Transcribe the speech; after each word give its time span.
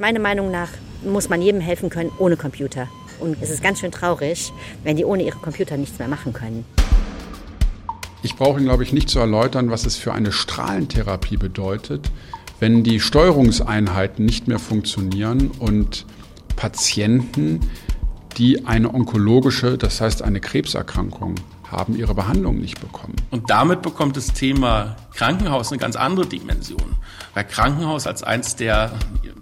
Meiner 0.00 0.18
Meinung 0.18 0.50
nach 0.50 0.70
muss 1.04 1.28
man 1.28 1.42
jedem 1.42 1.60
helfen 1.60 1.90
können 1.90 2.10
ohne 2.18 2.38
Computer. 2.38 2.88
Und 3.18 3.36
es 3.42 3.50
ist 3.50 3.62
ganz 3.62 3.80
schön 3.80 3.92
traurig, 3.92 4.50
wenn 4.82 4.96
die 4.96 5.04
ohne 5.04 5.22
ihre 5.22 5.36
Computer 5.36 5.76
nichts 5.76 5.98
mehr 5.98 6.08
machen 6.08 6.32
können. 6.32 6.64
Ich 8.22 8.34
brauche 8.34 8.56
Ihnen, 8.56 8.64
glaube 8.64 8.82
ich, 8.82 8.94
nicht 8.94 9.10
zu 9.10 9.18
erläutern, 9.18 9.70
was 9.70 9.84
es 9.84 9.96
für 9.96 10.14
eine 10.14 10.32
Strahlentherapie 10.32 11.36
bedeutet, 11.36 12.10
wenn 12.60 12.82
die 12.82 12.98
Steuerungseinheiten 12.98 14.24
nicht 14.24 14.48
mehr 14.48 14.58
funktionieren 14.58 15.50
und 15.58 16.06
Patienten, 16.56 17.60
die 18.38 18.64
eine 18.64 18.94
onkologische, 18.94 19.76
das 19.76 20.00
heißt 20.00 20.22
eine 20.22 20.40
Krebserkrankung 20.40 21.34
haben, 21.70 21.96
ihre 21.96 22.14
Behandlung 22.14 22.58
nicht 22.58 22.80
bekommen. 22.80 23.16
Und 23.30 23.50
damit 23.50 23.82
bekommt 23.82 24.16
das 24.16 24.32
Thema 24.32 24.96
Krankenhaus 25.14 25.70
eine 25.70 25.78
ganz 25.78 25.96
andere 25.96 26.26
Dimension. 26.26 26.96
Weil 27.34 27.44
Krankenhaus 27.44 28.06
als 28.06 28.22
eines 28.22 28.56
der 28.56 28.92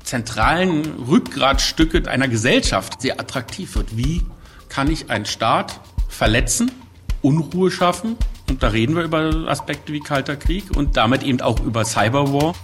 zentralen 0.03 0.85
Rückgratstücke 1.09 2.09
einer 2.09 2.29
Gesellschaft 2.29 3.01
sehr 3.01 3.21
attraktiv 3.21 3.77
wird. 3.77 3.97
Wie 3.97 4.23
kann 4.69 4.91
ich 4.91 5.11
einen 5.11 5.27
Staat 5.27 5.81
verletzen, 6.09 6.71
Unruhe 7.23 7.71
schaffen? 7.71 8.17
Und 8.49 8.63
da 8.63 8.69
reden 8.69 8.97
wir 8.97 9.03
über 9.03 9.49
Aspekte 9.49 9.93
wie 9.93 10.01
Kalter 10.01 10.37
Krieg 10.37 10.77
und 10.77 10.97
damit 10.97 11.23
eben 11.23 11.41
auch 11.41 11.61
über 11.61 11.85
Cyberwar. 11.85 12.55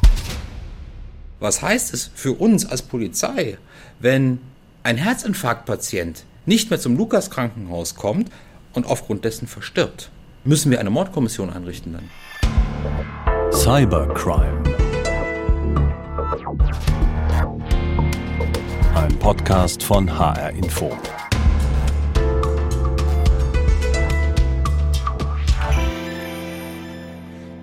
Was 1.40 1.60
heißt 1.60 1.92
es 1.92 2.10
für 2.14 2.32
uns 2.32 2.64
als 2.64 2.82
Polizei, 2.82 3.58
wenn 3.98 4.40
ein 4.82 4.96
Herzinfarktpatient 4.96 6.24
nicht 6.46 6.70
mehr 6.70 6.80
zum 6.80 6.96
Lukas 6.96 7.30
Krankenhaus 7.30 7.94
kommt 7.94 8.30
und 8.74 8.86
aufgrund 8.86 9.24
dessen 9.24 9.46
verstirbt? 9.46 10.10
Müssen 10.44 10.70
wir 10.70 10.80
eine 10.80 10.90
Mordkommission 10.90 11.50
einrichten 11.50 11.92
dann? 11.94 12.10
Cybercrime. 13.52 14.62
Ein 18.94 19.18
Podcast 19.18 19.82
von 19.82 20.18
HR 20.18 20.50
Info. 20.50 20.96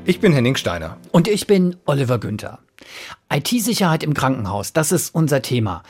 Ich 0.05 0.19
bin 0.19 0.33
Henning 0.33 0.55
Steiner. 0.55 0.97
Und 1.11 1.27
ich 1.27 1.45
bin 1.45 1.75
Oliver 1.85 2.19
Günther. 2.19 2.59
IT-Sicherheit 3.31 4.03
im 4.03 4.13
Krankenhaus, 4.13 4.73
das 4.73 4.91
ist 4.91 5.13
unser 5.13 5.41
Thema. 5.41 5.83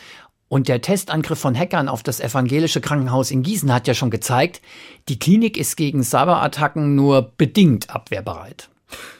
Und 0.51 0.67
der 0.67 0.81
Testangriff 0.81 1.39
von 1.39 1.57
Hackern 1.57 1.87
auf 1.87 2.03
das 2.03 2.19
evangelische 2.19 2.81
Krankenhaus 2.81 3.31
in 3.31 3.41
Gießen 3.41 3.73
hat 3.73 3.87
ja 3.87 3.93
schon 3.93 4.09
gezeigt, 4.11 4.59
die 5.07 5.17
Klinik 5.17 5.55
ist 5.55 5.77
gegen 5.77 6.03
Cyberattacken 6.03 6.93
nur 6.93 7.31
bedingt 7.37 7.89
abwehrbereit. 7.89 8.67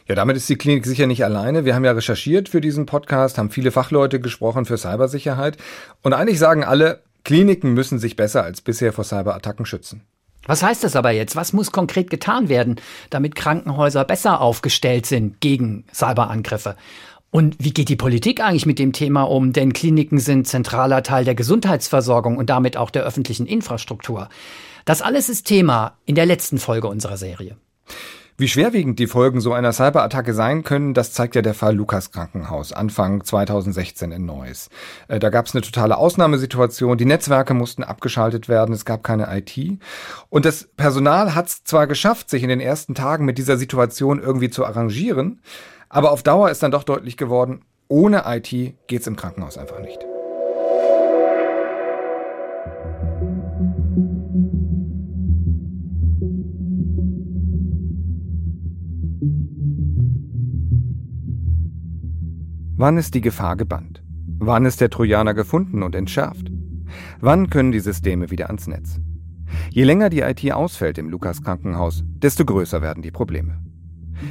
Ja, 0.10 0.16
damit 0.16 0.36
ist 0.36 0.50
die 0.50 0.58
Klinik 0.58 0.86
sicher 0.86 1.08
nicht 1.08 1.24
alleine. 1.24 1.64
Wir 1.64 1.74
haben 1.74 1.86
ja 1.86 1.94
recherchiert 1.94 2.50
für 2.50 2.60
diesen 2.60 2.86
Podcast, 2.86 3.38
haben 3.38 3.50
viele 3.50 3.72
Fachleute 3.72 4.20
gesprochen 4.20 4.66
für 4.66 4.78
Cybersicherheit. 4.78 5.56
Und 6.02 6.12
eigentlich 6.12 6.38
sagen 6.38 6.66
alle, 6.66 7.02
Kliniken 7.24 7.74
müssen 7.74 7.98
sich 7.98 8.18
besser 8.18 8.44
als 8.44 8.60
bisher 8.60 8.92
vor 8.92 9.06
Cyberattacken 9.06 9.66
schützen. 9.66 10.02
Was 10.48 10.64
heißt 10.64 10.84
das 10.84 10.98
aber 10.98 11.12
jetzt? 11.12 11.38
Was 11.38 11.54
muss 11.54 11.72
konkret 11.72 12.10
getan 12.10 12.50
werden, 12.50 12.76
damit 13.10 13.36
Krankenhäuser 13.36 14.04
besser 14.04 14.42
aufgestellt 14.42 15.06
sind 15.06 15.40
gegen 15.40 15.86
Cyberangriffe? 15.94 16.76
Und 17.32 17.56
wie 17.60 17.72
geht 17.72 17.88
die 17.88 17.96
Politik 17.96 18.44
eigentlich 18.44 18.66
mit 18.66 18.78
dem 18.78 18.92
Thema 18.92 19.24
um? 19.24 19.54
Denn 19.54 19.72
Kliniken 19.72 20.20
sind 20.20 20.48
zentraler 20.48 21.02
Teil 21.02 21.24
der 21.24 21.34
Gesundheitsversorgung 21.34 22.38
und 22.38 22.50
damit 22.50 22.76
auch 22.76 22.90
der 22.90 23.04
öffentlichen 23.04 23.48
Infrastruktur. 23.48 24.28
Das 24.84 25.02
alles 25.02 25.30
ist 25.30 25.48
Thema 25.48 25.98
in 26.06 26.16
der 26.16 26.26
letzten 26.26 26.58
Folge 26.58 26.90
unserer 26.90 27.16
Serie. 27.16 27.56
Wie 28.38 28.48
schwerwiegend 28.48 28.98
die 28.98 29.08
Folgen 29.08 29.40
so 29.40 29.54
einer 29.54 29.72
Cyberattacke 29.72 30.34
sein 30.34 30.64
können, 30.64 30.94
das 30.94 31.14
zeigt 31.14 31.36
ja 31.36 31.42
der 31.42 31.54
Fall 31.54 31.76
Lukas 31.76 32.12
Krankenhaus 32.12 32.74
Anfang 32.74 33.24
2016 33.24 34.12
in 34.12 34.26
Neuss. 34.26 34.70
Äh, 35.08 35.20
da 35.20 35.30
gab 35.30 35.46
es 35.46 35.54
eine 35.54 35.62
totale 35.62 35.96
Ausnahmesituation, 35.98 36.98
die 36.98 37.06
Netzwerke 37.06 37.54
mussten 37.54 37.84
abgeschaltet 37.84 38.50
werden, 38.50 38.74
es 38.74 38.84
gab 38.84 39.04
keine 39.04 39.28
IT. 39.38 39.80
Und 40.30 40.46
das 40.46 40.68
Personal 40.76 41.36
hat 41.36 41.48
es 41.48 41.64
zwar 41.64 41.86
geschafft, 41.86 42.32
sich 42.32 42.42
in 42.42 42.50
den 42.50 42.62
ersten 42.62 42.96
Tagen 42.96 43.26
mit 43.26 43.38
dieser 43.38 43.58
Situation 43.58 44.20
irgendwie 44.20 44.50
zu 44.50 44.66
arrangieren, 44.66 45.42
aber 45.92 46.12
auf 46.12 46.24
Dauer 46.24 46.50
ist 46.50 46.64
dann 46.64 46.72
doch 46.72 46.84
deutlich 46.84 47.18
geworden, 47.18 47.62
ohne 47.90 48.24
IT 48.26 48.78
geht's 48.88 49.08
im 49.08 49.18
Krankenhaus 49.18 49.58
einfach 49.58 49.82
nicht. 49.82 50.00
Wann 62.78 62.98
ist 62.98 63.14
die 63.14 63.22
Gefahr 63.22 63.58
gebannt? 63.58 64.02
Wann 64.40 64.66
ist 64.66 64.82
der 64.82 64.90
Trojaner 64.90 65.36
gefunden 65.36 65.84
und 65.84 65.94
entschärft? 65.94 66.52
Wann 67.20 67.50
können 67.50 67.72
die 67.72 67.80
Systeme 67.80 68.32
wieder 68.32 68.48
ans 68.48 68.66
Netz? 68.66 69.00
Je 69.70 69.84
länger 69.84 70.10
die 70.10 70.22
IT 70.22 70.52
ausfällt 70.52 70.98
im 70.98 71.10
Lukas 71.10 71.44
Krankenhaus, 71.44 72.04
desto 72.06 72.44
größer 72.46 72.82
werden 72.82 73.04
die 73.04 73.12
Probleme. 73.12 73.60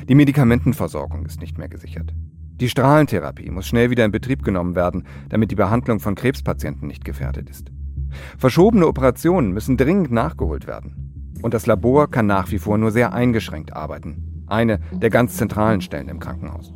Die 0.08 0.14
Medikamentenversorgung 0.14 1.26
ist 1.26 1.40
nicht 1.40 1.58
mehr 1.58 1.68
gesichert. 1.68 2.12
Die 2.60 2.68
Strahlentherapie 2.68 3.50
muss 3.50 3.66
schnell 3.66 3.90
wieder 3.90 4.04
in 4.04 4.12
Betrieb 4.12 4.42
genommen 4.42 4.74
werden, 4.74 5.04
damit 5.30 5.50
die 5.50 5.56
Behandlung 5.56 5.98
von 5.98 6.14
Krebspatienten 6.14 6.86
nicht 6.86 7.04
gefährdet 7.04 7.48
ist. 7.48 7.70
Verschobene 8.36 8.86
Operationen 8.86 9.52
müssen 9.52 9.76
dringend 9.76 10.10
nachgeholt 10.10 10.66
werden. 10.66 11.38
Und 11.42 11.54
das 11.54 11.66
Labor 11.66 12.10
kann 12.10 12.26
nach 12.26 12.50
wie 12.50 12.58
vor 12.58 12.76
nur 12.76 12.90
sehr 12.90 13.14
eingeschränkt 13.14 13.74
arbeiten. 13.74 14.44
Eine 14.46 14.80
der 14.92 15.10
ganz 15.10 15.36
zentralen 15.36 15.80
Stellen 15.80 16.08
im 16.08 16.20
Krankenhaus. 16.20 16.74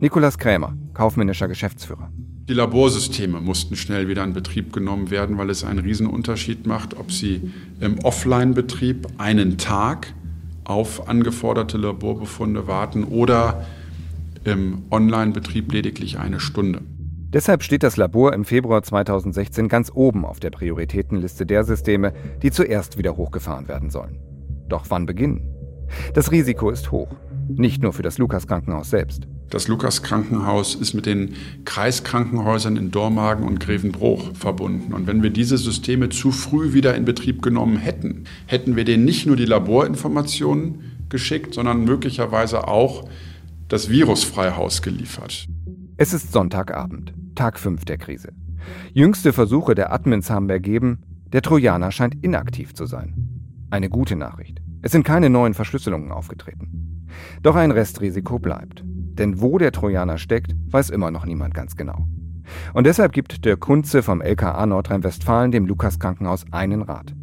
Nikolas 0.00 0.38
Krämer, 0.38 0.76
kaufmännischer 0.94 1.48
Geschäftsführer. 1.48 2.10
Die 2.48 2.54
Laborsysteme 2.54 3.40
mussten 3.40 3.74
schnell 3.74 4.06
wieder 4.06 4.22
in 4.22 4.32
Betrieb 4.32 4.72
genommen 4.72 5.10
werden, 5.10 5.36
weil 5.36 5.50
es 5.50 5.64
einen 5.64 5.80
Riesenunterschied 5.80 6.66
macht, 6.66 6.96
ob 6.96 7.10
sie 7.10 7.52
im 7.80 7.98
Offline-Betrieb 7.98 9.06
einen 9.18 9.58
Tag 9.58 10.14
auf 10.68 11.08
angeforderte 11.08 11.78
Laborbefunde 11.78 12.66
warten 12.66 13.04
oder 13.04 13.64
im 14.44 14.84
Online-Betrieb 14.90 15.72
lediglich 15.72 16.18
eine 16.18 16.40
Stunde. 16.40 16.82
Deshalb 17.30 17.62
steht 17.62 17.82
das 17.82 17.96
Labor 17.96 18.32
im 18.32 18.44
Februar 18.44 18.82
2016 18.82 19.68
ganz 19.68 19.90
oben 19.92 20.24
auf 20.24 20.40
der 20.40 20.50
Prioritätenliste 20.50 21.44
der 21.44 21.64
Systeme, 21.64 22.12
die 22.42 22.50
zuerst 22.50 22.98
wieder 22.98 23.16
hochgefahren 23.16 23.68
werden 23.68 23.90
sollen. 23.90 24.18
Doch 24.68 24.86
wann 24.88 25.06
beginnen? 25.06 25.52
Das 26.14 26.30
Risiko 26.30 26.70
ist 26.70 26.90
hoch, 26.92 27.08
nicht 27.48 27.82
nur 27.82 27.92
für 27.92 28.02
das 28.02 28.18
Lukas 28.18 28.46
Krankenhaus 28.46 28.90
selbst. 28.90 29.26
Das 29.50 29.68
Lukas 29.68 30.02
Krankenhaus 30.02 30.74
ist 30.74 30.94
mit 30.94 31.06
den 31.06 31.34
Kreiskrankenhäusern 31.64 32.76
in 32.76 32.90
Dormagen 32.90 33.46
und 33.46 33.60
Grevenbruch 33.60 34.34
verbunden. 34.34 34.92
Und 34.92 35.06
wenn 35.06 35.22
wir 35.22 35.30
diese 35.30 35.56
Systeme 35.56 36.08
zu 36.08 36.32
früh 36.32 36.72
wieder 36.72 36.96
in 36.96 37.04
Betrieb 37.04 37.42
genommen 37.42 37.76
hätten, 37.76 38.24
hätten 38.46 38.74
wir 38.74 38.84
denen 38.84 39.04
nicht 39.04 39.26
nur 39.26 39.36
die 39.36 39.44
Laborinformationen 39.44 41.06
geschickt, 41.08 41.54
sondern 41.54 41.84
möglicherweise 41.84 42.66
auch 42.66 43.08
das 43.68 43.88
Virusfreihaus 43.88 44.82
geliefert. 44.82 45.46
Es 45.96 46.12
ist 46.12 46.32
Sonntagabend, 46.32 47.14
Tag 47.36 47.58
5 47.58 47.84
der 47.84 47.98
Krise. 47.98 48.32
Jüngste 48.92 49.32
Versuche 49.32 49.74
der 49.74 49.92
Admins 49.92 50.28
haben 50.28 50.50
ergeben, 50.50 50.98
der 51.32 51.42
Trojaner 51.42 51.92
scheint 51.92 52.22
inaktiv 52.24 52.74
zu 52.74 52.86
sein. 52.86 53.14
Eine 53.70 53.88
gute 53.88 54.16
Nachricht. 54.16 54.60
Es 54.82 54.92
sind 54.92 55.04
keine 55.04 55.30
neuen 55.30 55.54
Verschlüsselungen 55.54 56.10
aufgetreten. 56.12 57.06
Doch 57.42 57.56
ein 57.56 57.70
Restrisiko 57.70 58.38
bleibt. 58.38 58.84
Denn 59.18 59.40
wo 59.40 59.58
der 59.58 59.72
Trojaner 59.72 60.18
steckt, 60.18 60.54
weiß 60.68 60.90
immer 60.90 61.10
noch 61.10 61.24
niemand 61.24 61.54
ganz 61.54 61.76
genau. 61.76 62.06
Und 62.74 62.86
deshalb 62.86 63.12
gibt 63.12 63.44
der 63.44 63.56
Kunze 63.56 64.02
vom 64.02 64.20
LKA 64.20 64.66
Nordrhein-Westfalen 64.66 65.50
dem 65.50 65.66
Lukas 65.66 65.98
Krankenhaus 65.98 66.44
einen 66.52 66.82
Rat. 66.82 67.14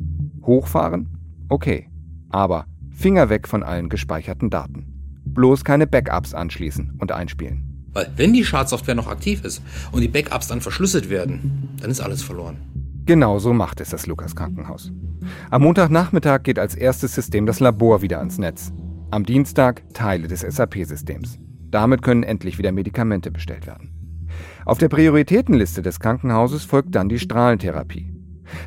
Hochfahren? 0.43 1.17
Okay. 1.49 1.89
Aber 2.29 2.65
Finger 2.91 3.29
weg 3.29 3.47
von 3.47 3.63
allen 3.63 3.89
gespeicherten 3.89 4.49
Daten. 4.49 4.85
Bloß 5.25 5.63
keine 5.63 5.87
Backups 5.87 6.33
anschließen 6.33 6.97
und 6.99 7.11
einspielen. 7.11 7.87
Weil 7.93 8.11
wenn 8.15 8.33
die 8.33 8.43
Schadsoftware 8.43 8.95
noch 8.95 9.07
aktiv 9.07 9.43
ist 9.43 9.61
und 9.91 10.01
die 10.01 10.07
Backups 10.07 10.47
dann 10.47 10.61
verschlüsselt 10.61 11.09
werden, 11.09 11.69
dann 11.79 11.91
ist 11.91 12.01
alles 12.01 12.23
verloren. 12.23 12.57
Genau 13.05 13.39
so 13.39 13.53
macht 13.53 13.81
es 13.81 13.89
das 13.89 14.07
Lukas 14.07 14.35
Krankenhaus. 14.35 14.91
Am 15.49 15.61
Montagnachmittag 15.63 16.43
geht 16.43 16.59
als 16.59 16.75
erstes 16.75 17.13
System 17.13 17.45
das 17.45 17.59
Labor 17.59 18.01
wieder 18.01 18.19
ans 18.19 18.37
Netz. 18.37 18.71
Am 19.11 19.25
Dienstag 19.25 19.83
Teile 19.93 20.27
des 20.27 20.41
SAP-Systems. 20.41 21.37
Damit 21.73 22.03
können 22.03 22.21
endlich 22.21 22.59
wieder 22.59 22.71
Medikamente 22.71 23.31
bestellt 23.31 23.65
werden. 23.65 23.89
Auf 24.63 24.77
der 24.77 24.89
Prioritätenliste 24.89 25.81
des 25.81 25.99
Krankenhauses 25.99 26.63
folgt 26.65 26.93
dann 26.93 27.09
die 27.09 27.17
Strahlentherapie. 27.17 28.13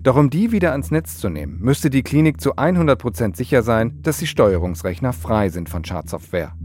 Doch 0.03 0.17
um 0.17 0.29
die 0.29 0.50
wieder 0.50 0.73
ans 0.73 0.91
Netz 0.91 1.19
zu 1.19 1.29
nehmen, 1.29 1.61
müsste 1.61 1.88
die 1.88 2.03
Klinik 2.03 2.41
zu 2.41 2.56
100% 2.56 3.37
sicher 3.37 3.62
sein, 3.62 4.00
dass 4.03 4.19
die 4.19 4.26
Steuerungsrechner 4.26 5.12
frei 5.12 5.50
sind 5.50 5.69
von 5.69 5.85
Schadsoftware. 5.85 6.56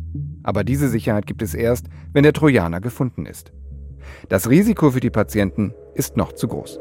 Aber 0.42 0.64
diese 0.64 0.90
Sicherheit 0.90 1.28
gibt 1.28 1.44
es 1.44 1.54
erst, 1.54 1.90
wenn 2.12 2.24
der 2.24 2.34
Trojaner 2.34 2.82
gefunden 2.82 3.28
ist. 3.28 3.54
Das 4.28 4.50
Risiko 4.50 4.90
für 4.90 5.00
die 5.00 5.12
Patienten 5.12 5.76
ist 5.94 6.18
noch 6.18 6.34
zu 6.34 6.48
groß. 6.48 6.80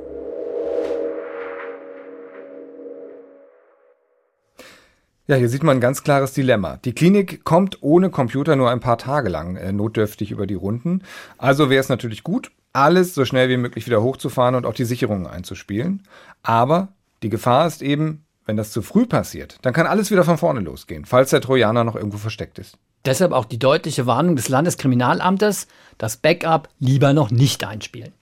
Ja, 5.30 5.36
hier 5.36 5.48
sieht 5.48 5.62
man 5.62 5.76
ein 5.76 5.80
ganz 5.80 6.02
klares 6.02 6.32
Dilemma. 6.32 6.78
Die 6.84 6.92
Klinik 6.92 7.44
kommt 7.44 7.84
ohne 7.84 8.10
Computer 8.10 8.56
nur 8.56 8.68
ein 8.68 8.80
paar 8.80 8.98
Tage 8.98 9.28
lang 9.28 9.54
äh, 9.54 9.70
notdürftig 9.70 10.32
über 10.32 10.44
die 10.44 10.54
Runden. 10.54 11.04
Also 11.38 11.70
wäre 11.70 11.80
es 11.80 11.88
natürlich 11.88 12.24
gut, 12.24 12.50
alles 12.72 13.14
so 13.14 13.24
schnell 13.24 13.48
wie 13.48 13.56
möglich 13.56 13.86
wieder 13.86 14.02
hochzufahren 14.02 14.56
und 14.56 14.66
auch 14.66 14.74
die 14.74 14.84
Sicherungen 14.84 15.28
einzuspielen. 15.28 16.02
Aber 16.42 16.88
die 17.22 17.28
Gefahr 17.28 17.68
ist 17.68 17.80
eben, 17.80 18.24
wenn 18.44 18.56
das 18.56 18.72
zu 18.72 18.82
früh 18.82 19.06
passiert, 19.06 19.58
dann 19.62 19.72
kann 19.72 19.86
alles 19.86 20.10
wieder 20.10 20.24
von 20.24 20.36
vorne 20.36 20.58
losgehen, 20.58 21.04
falls 21.04 21.30
der 21.30 21.40
Trojaner 21.40 21.84
noch 21.84 21.94
irgendwo 21.94 22.18
versteckt 22.18 22.58
ist. 22.58 22.76
Deshalb 23.04 23.30
auch 23.30 23.44
die 23.44 23.60
deutliche 23.60 24.06
Warnung 24.06 24.34
des 24.34 24.48
Landeskriminalamtes, 24.48 25.68
das 25.96 26.16
Backup 26.16 26.70
lieber 26.80 27.12
noch 27.12 27.30
nicht 27.30 27.62
einspielen. 27.62 28.14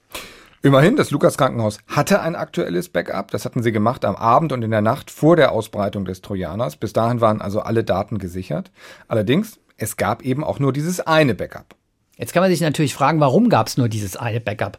Immerhin, 0.60 0.96
das 0.96 1.12
Lukas-Krankenhaus 1.12 1.78
hatte 1.86 2.20
ein 2.20 2.34
aktuelles 2.34 2.88
Backup. 2.88 3.30
Das 3.30 3.44
hatten 3.44 3.62
sie 3.62 3.70
gemacht 3.70 4.04
am 4.04 4.16
Abend 4.16 4.52
und 4.52 4.62
in 4.62 4.72
der 4.72 4.80
Nacht 4.80 5.10
vor 5.10 5.36
der 5.36 5.52
Ausbreitung 5.52 6.04
des 6.04 6.20
Trojaners. 6.20 6.76
Bis 6.76 6.92
dahin 6.92 7.20
waren 7.20 7.40
also 7.40 7.60
alle 7.60 7.84
Daten 7.84 8.18
gesichert. 8.18 8.72
Allerdings, 9.06 9.60
es 9.76 9.96
gab 9.96 10.22
eben 10.22 10.42
auch 10.42 10.58
nur 10.58 10.72
dieses 10.72 11.00
eine 11.00 11.36
Backup. 11.36 11.76
Jetzt 12.16 12.32
kann 12.32 12.42
man 12.42 12.50
sich 12.50 12.60
natürlich 12.60 12.94
fragen, 12.94 13.20
warum 13.20 13.48
gab 13.48 13.68
es 13.68 13.76
nur 13.76 13.88
dieses 13.88 14.16
eine 14.16 14.40
Backup? 14.40 14.78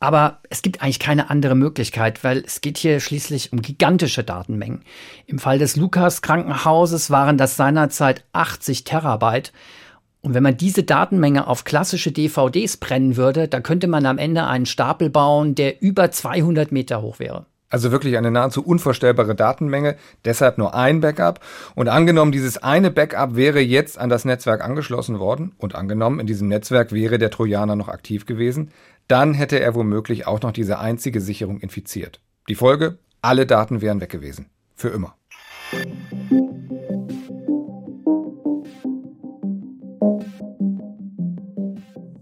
Aber 0.00 0.40
es 0.50 0.62
gibt 0.62 0.82
eigentlich 0.82 0.98
keine 0.98 1.30
andere 1.30 1.54
Möglichkeit, 1.54 2.22
weil 2.22 2.38
es 2.38 2.60
geht 2.60 2.76
hier 2.76 2.98
schließlich 3.00 3.52
um 3.52 3.62
gigantische 3.62 4.24
Datenmengen. 4.24 4.82
Im 5.26 5.38
Fall 5.38 5.58
des 5.58 5.76
Lukas 5.76 6.20
Krankenhauses 6.20 7.10
waren 7.10 7.38
das 7.38 7.56
seinerzeit 7.56 8.24
80 8.32 8.84
Terabyte. 8.84 9.52
Und 10.26 10.34
wenn 10.34 10.42
man 10.42 10.56
diese 10.56 10.82
Datenmenge 10.82 11.46
auf 11.46 11.62
klassische 11.62 12.10
DVDs 12.10 12.78
brennen 12.78 13.16
würde, 13.16 13.46
da 13.46 13.60
könnte 13.60 13.86
man 13.86 14.04
am 14.06 14.18
Ende 14.18 14.44
einen 14.44 14.66
Stapel 14.66 15.08
bauen, 15.08 15.54
der 15.54 15.80
über 15.80 16.10
200 16.10 16.72
Meter 16.72 17.00
hoch 17.00 17.20
wäre. 17.20 17.46
Also 17.68 17.92
wirklich 17.92 18.16
eine 18.18 18.32
nahezu 18.32 18.64
unvorstellbare 18.64 19.36
Datenmenge, 19.36 19.94
deshalb 20.24 20.58
nur 20.58 20.74
ein 20.74 21.00
Backup. 21.00 21.38
Und 21.76 21.86
angenommen, 21.86 22.32
dieses 22.32 22.58
eine 22.58 22.90
Backup 22.90 23.36
wäre 23.36 23.60
jetzt 23.60 23.98
an 23.98 24.08
das 24.08 24.24
Netzwerk 24.24 24.64
angeschlossen 24.64 25.20
worden 25.20 25.52
und 25.58 25.76
angenommen, 25.76 26.18
in 26.18 26.26
diesem 26.26 26.48
Netzwerk 26.48 26.90
wäre 26.90 27.18
der 27.18 27.30
Trojaner 27.30 27.76
noch 27.76 27.88
aktiv 27.88 28.26
gewesen, 28.26 28.72
dann 29.06 29.32
hätte 29.32 29.60
er 29.60 29.76
womöglich 29.76 30.26
auch 30.26 30.42
noch 30.42 30.50
diese 30.50 30.80
einzige 30.80 31.20
Sicherung 31.20 31.60
infiziert. 31.60 32.20
Die 32.48 32.56
Folge? 32.56 32.98
Alle 33.22 33.46
Daten 33.46 33.80
wären 33.80 34.00
weg 34.00 34.10
gewesen. 34.10 34.46
Für 34.74 34.88
immer. 34.88 35.14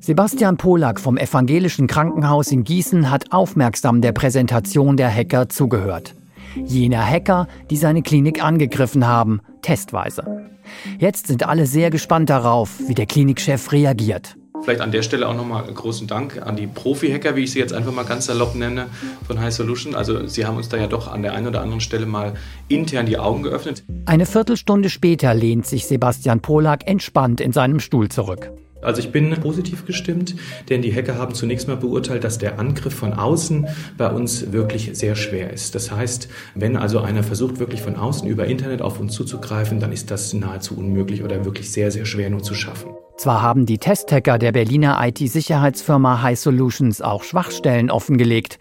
Sebastian 0.04 0.58
Polak 0.58 1.00
vom 1.00 1.16
Evangelischen 1.16 1.86
Krankenhaus 1.86 2.52
in 2.52 2.62
Gießen 2.62 3.10
hat 3.10 3.32
aufmerksam 3.32 4.02
der 4.02 4.12
Präsentation 4.12 4.98
der 4.98 5.10
Hacker 5.10 5.48
zugehört. 5.48 6.14
Jener 6.62 7.02
Hacker, 7.02 7.48
die 7.70 7.78
seine 7.78 8.02
Klinik 8.02 8.44
angegriffen 8.44 9.06
haben, 9.06 9.40
testweise. 9.62 10.50
Jetzt 10.98 11.28
sind 11.28 11.48
alle 11.48 11.64
sehr 11.64 11.88
gespannt 11.88 12.28
darauf, 12.28 12.80
wie 12.86 12.92
der 12.92 13.06
Klinikchef 13.06 13.72
reagiert. 13.72 14.36
Vielleicht 14.62 14.82
an 14.82 14.92
der 14.92 15.00
Stelle 15.00 15.26
auch 15.26 15.34
nochmal 15.34 15.64
großen 15.72 16.06
Dank 16.06 16.42
an 16.44 16.56
die 16.56 16.66
Profi-Hacker, 16.66 17.34
wie 17.34 17.44
ich 17.44 17.52
sie 17.52 17.58
jetzt 17.58 17.72
einfach 17.72 17.92
mal 17.92 18.04
ganz 18.04 18.26
salopp 18.26 18.54
nenne, 18.54 18.88
von 19.26 19.40
High 19.40 19.54
Solution. 19.54 19.94
Also 19.94 20.26
sie 20.26 20.44
haben 20.44 20.58
uns 20.58 20.68
da 20.68 20.76
ja 20.76 20.86
doch 20.86 21.10
an 21.10 21.22
der 21.22 21.32
einen 21.32 21.46
oder 21.46 21.62
anderen 21.62 21.80
Stelle 21.80 22.04
mal 22.04 22.34
intern 22.68 23.06
die 23.06 23.16
Augen 23.16 23.42
geöffnet. 23.42 23.82
Eine 24.04 24.26
Viertelstunde 24.26 24.90
später 24.90 25.32
lehnt 25.32 25.64
sich 25.64 25.86
Sebastian 25.86 26.40
Polak 26.40 26.86
entspannt 26.86 27.40
in 27.40 27.52
seinem 27.52 27.80
Stuhl 27.80 28.10
zurück. 28.10 28.50
Also 28.84 29.00
ich 29.00 29.12
bin 29.12 29.30
positiv 29.40 29.86
gestimmt, 29.86 30.36
denn 30.68 30.82
die 30.82 30.94
Hacker 30.94 31.18
haben 31.18 31.34
zunächst 31.34 31.68
mal 31.68 31.76
beurteilt, 31.76 32.24
dass 32.24 32.38
der 32.38 32.58
Angriff 32.58 32.94
von 32.94 33.12
außen 33.12 33.66
bei 33.96 34.10
uns 34.10 34.52
wirklich 34.52 34.90
sehr 34.94 35.16
schwer 35.16 35.52
ist. 35.52 35.74
Das 35.74 35.90
heißt, 35.90 36.28
wenn 36.54 36.76
also 36.76 37.00
einer 37.00 37.22
versucht, 37.22 37.58
wirklich 37.58 37.82
von 37.82 37.96
außen 37.96 38.28
über 38.28 38.46
Internet 38.46 38.82
auf 38.82 39.00
uns 39.00 39.14
zuzugreifen, 39.14 39.80
dann 39.80 39.92
ist 39.92 40.10
das 40.10 40.32
nahezu 40.32 40.76
unmöglich 40.76 41.22
oder 41.22 41.44
wirklich 41.44 41.70
sehr, 41.70 41.90
sehr 41.90 42.04
schwer 42.04 42.30
nur 42.30 42.42
zu 42.42 42.54
schaffen. 42.54 42.90
Zwar 43.16 43.42
haben 43.42 43.64
die 43.64 43.78
Testhacker 43.78 44.38
der 44.38 44.50
Berliner 44.50 44.98
IT-Sicherheitsfirma 45.00 46.22
High 46.22 46.38
Solutions 46.38 47.00
auch 47.00 47.22
Schwachstellen 47.22 47.90
offengelegt, 47.90 48.58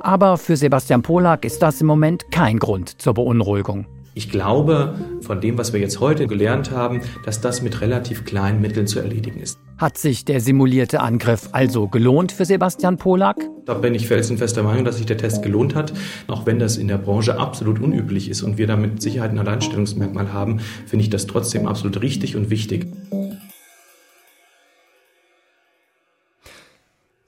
aber 0.00 0.38
für 0.38 0.56
Sebastian 0.56 1.02
Polak 1.02 1.44
ist 1.44 1.60
das 1.60 1.80
im 1.80 1.88
Moment 1.88 2.30
kein 2.30 2.60
Grund 2.60 3.00
zur 3.02 3.14
Beunruhigung. 3.14 3.86
Ich 4.18 4.30
glaube, 4.30 4.94
von 5.20 5.42
dem, 5.42 5.58
was 5.58 5.74
wir 5.74 5.80
jetzt 5.80 6.00
heute 6.00 6.26
gelernt 6.26 6.70
haben, 6.70 7.02
dass 7.26 7.42
das 7.42 7.60
mit 7.60 7.82
relativ 7.82 8.24
kleinen 8.24 8.62
Mitteln 8.62 8.86
zu 8.86 8.98
erledigen 8.98 9.38
ist. 9.38 9.58
Hat 9.76 9.98
sich 9.98 10.24
der 10.24 10.40
simulierte 10.40 11.00
Angriff 11.00 11.50
also 11.52 11.86
gelohnt 11.86 12.32
für 12.32 12.46
Sebastian 12.46 12.96
Polak? 12.96 13.36
Da 13.66 13.74
bin 13.74 13.94
ich 13.94 14.08
felsenfester 14.08 14.62
Meinung, 14.62 14.86
dass 14.86 14.96
sich 14.96 15.04
der 15.04 15.18
Test 15.18 15.42
gelohnt 15.42 15.74
hat. 15.74 15.92
Auch 16.28 16.46
wenn 16.46 16.58
das 16.58 16.78
in 16.78 16.88
der 16.88 16.96
Branche 16.96 17.38
absolut 17.38 17.78
unüblich 17.78 18.30
ist 18.30 18.40
und 18.40 18.56
wir 18.56 18.66
damit 18.66 18.92
mit 18.92 19.02
Sicherheit 19.02 19.32
ein 19.32 19.38
Alleinstellungsmerkmal 19.38 20.32
haben, 20.32 20.60
finde 20.86 21.02
ich 21.02 21.10
das 21.10 21.26
trotzdem 21.26 21.66
absolut 21.66 22.00
richtig 22.00 22.36
und 22.36 22.48
wichtig. 22.48 22.86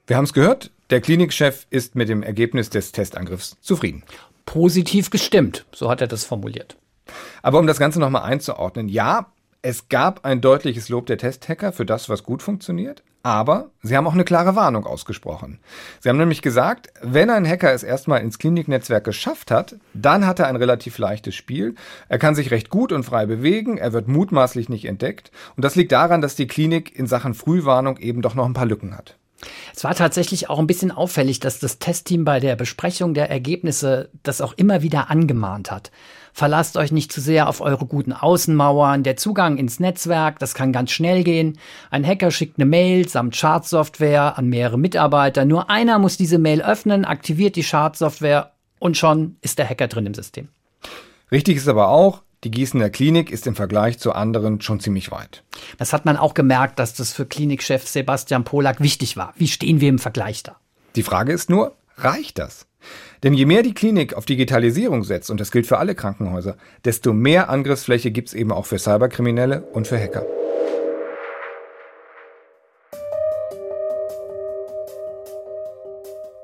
Wir 0.06 0.16
haben 0.16 0.24
es 0.24 0.32
gehört, 0.32 0.70
der 0.88 1.02
Klinikchef 1.02 1.66
ist 1.68 1.96
mit 1.96 2.08
dem 2.08 2.22
Ergebnis 2.22 2.70
des 2.70 2.92
Testangriffs 2.92 3.58
zufrieden 3.60 4.04
positiv 4.48 5.10
gestimmt. 5.10 5.66
So 5.72 5.90
hat 5.90 6.00
er 6.00 6.06
das 6.06 6.24
formuliert. 6.24 6.78
Aber 7.42 7.58
um 7.58 7.66
das 7.66 7.78
Ganze 7.78 8.00
nochmal 8.00 8.22
einzuordnen, 8.22 8.88
ja, 8.88 9.26
es 9.60 9.90
gab 9.90 10.24
ein 10.24 10.40
deutliches 10.40 10.88
Lob 10.88 11.04
der 11.04 11.18
Testhacker 11.18 11.70
für 11.70 11.84
das, 11.84 12.08
was 12.08 12.22
gut 12.22 12.42
funktioniert, 12.42 13.02
aber 13.22 13.70
sie 13.82 13.94
haben 13.94 14.06
auch 14.06 14.14
eine 14.14 14.24
klare 14.24 14.56
Warnung 14.56 14.86
ausgesprochen. 14.86 15.58
Sie 16.00 16.08
haben 16.08 16.16
nämlich 16.16 16.40
gesagt, 16.40 16.88
wenn 17.02 17.28
ein 17.28 17.46
Hacker 17.46 17.74
es 17.74 17.82
erstmal 17.82 18.22
ins 18.22 18.38
Kliniknetzwerk 18.38 19.04
geschafft 19.04 19.50
hat, 19.50 19.76
dann 19.92 20.26
hat 20.26 20.38
er 20.38 20.46
ein 20.46 20.56
relativ 20.56 20.96
leichtes 20.96 21.34
Spiel. 21.34 21.74
Er 22.08 22.18
kann 22.18 22.34
sich 22.34 22.50
recht 22.50 22.70
gut 22.70 22.90
und 22.90 23.04
frei 23.04 23.26
bewegen, 23.26 23.76
er 23.76 23.92
wird 23.92 24.08
mutmaßlich 24.08 24.70
nicht 24.70 24.86
entdeckt. 24.86 25.30
Und 25.56 25.64
das 25.64 25.74
liegt 25.74 25.92
daran, 25.92 26.22
dass 26.22 26.36
die 26.36 26.46
Klinik 26.46 26.98
in 26.98 27.06
Sachen 27.06 27.34
Frühwarnung 27.34 27.98
eben 27.98 28.22
doch 28.22 28.34
noch 28.34 28.46
ein 28.46 28.54
paar 28.54 28.64
Lücken 28.64 28.96
hat. 28.96 29.18
Es 29.74 29.84
war 29.84 29.94
tatsächlich 29.94 30.50
auch 30.50 30.58
ein 30.58 30.66
bisschen 30.66 30.90
auffällig, 30.90 31.40
dass 31.40 31.60
das 31.60 31.78
Testteam 31.78 32.24
bei 32.24 32.40
der 32.40 32.56
Besprechung 32.56 33.14
der 33.14 33.30
Ergebnisse 33.30 34.10
das 34.22 34.40
auch 34.40 34.52
immer 34.54 34.82
wieder 34.82 35.10
angemahnt 35.10 35.70
hat. 35.70 35.90
Verlasst 36.32 36.76
euch 36.76 36.92
nicht 36.92 37.12
zu 37.12 37.20
sehr 37.20 37.48
auf 37.48 37.60
eure 37.60 37.86
guten 37.86 38.12
Außenmauern. 38.12 39.02
Der 39.02 39.16
Zugang 39.16 39.56
ins 39.56 39.80
Netzwerk, 39.80 40.38
das 40.38 40.54
kann 40.54 40.72
ganz 40.72 40.90
schnell 40.90 41.24
gehen. 41.24 41.58
Ein 41.90 42.06
Hacker 42.06 42.30
schickt 42.30 42.58
eine 42.58 42.66
Mail 42.66 43.08
samt 43.08 43.36
Schadsoftware 43.36 44.38
an 44.38 44.48
mehrere 44.48 44.78
Mitarbeiter. 44.78 45.44
Nur 45.44 45.70
einer 45.70 45.98
muss 45.98 46.16
diese 46.16 46.38
Mail 46.38 46.62
öffnen, 46.62 47.04
aktiviert 47.04 47.56
die 47.56 47.64
Schadsoftware 47.64 48.52
und 48.78 48.96
schon 48.96 49.36
ist 49.40 49.58
der 49.58 49.68
Hacker 49.68 49.88
drin 49.88 50.06
im 50.06 50.14
System. 50.14 50.48
Richtig 51.30 51.56
ist 51.56 51.68
aber 51.68 51.88
auch, 51.88 52.22
die 52.44 52.50
Gießener 52.52 52.90
Klinik 52.90 53.30
ist 53.32 53.46
im 53.48 53.56
Vergleich 53.56 53.98
zu 53.98 54.12
anderen 54.12 54.60
schon 54.60 54.78
ziemlich 54.78 55.10
weit. 55.10 55.42
Das 55.76 55.92
hat 55.92 56.04
man 56.04 56.16
auch 56.16 56.34
gemerkt, 56.34 56.78
dass 56.78 56.94
das 56.94 57.12
für 57.12 57.26
Klinikchef 57.26 57.86
Sebastian 57.88 58.44
Polak 58.44 58.80
wichtig 58.80 59.16
war. 59.16 59.34
Wie 59.36 59.48
stehen 59.48 59.80
wir 59.80 59.88
im 59.88 59.98
Vergleich 59.98 60.44
da? 60.44 60.56
Die 60.94 61.02
Frage 61.02 61.32
ist 61.32 61.50
nur, 61.50 61.76
reicht 61.96 62.38
das? 62.38 62.66
Denn 63.24 63.34
je 63.34 63.44
mehr 63.44 63.64
die 63.64 63.74
Klinik 63.74 64.14
auf 64.14 64.24
Digitalisierung 64.24 65.02
setzt, 65.02 65.30
und 65.30 65.40
das 65.40 65.50
gilt 65.50 65.66
für 65.66 65.78
alle 65.78 65.96
Krankenhäuser, 65.96 66.56
desto 66.84 67.12
mehr 67.12 67.50
Angriffsfläche 67.50 68.12
gibt 68.12 68.28
es 68.28 68.34
eben 68.34 68.52
auch 68.52 68.66
für 68.66 68.78
Cyberkriminelle 68.78 69.62
und 69.72 69.88
für 69.88 69.98
Hacker. 69.98 70.24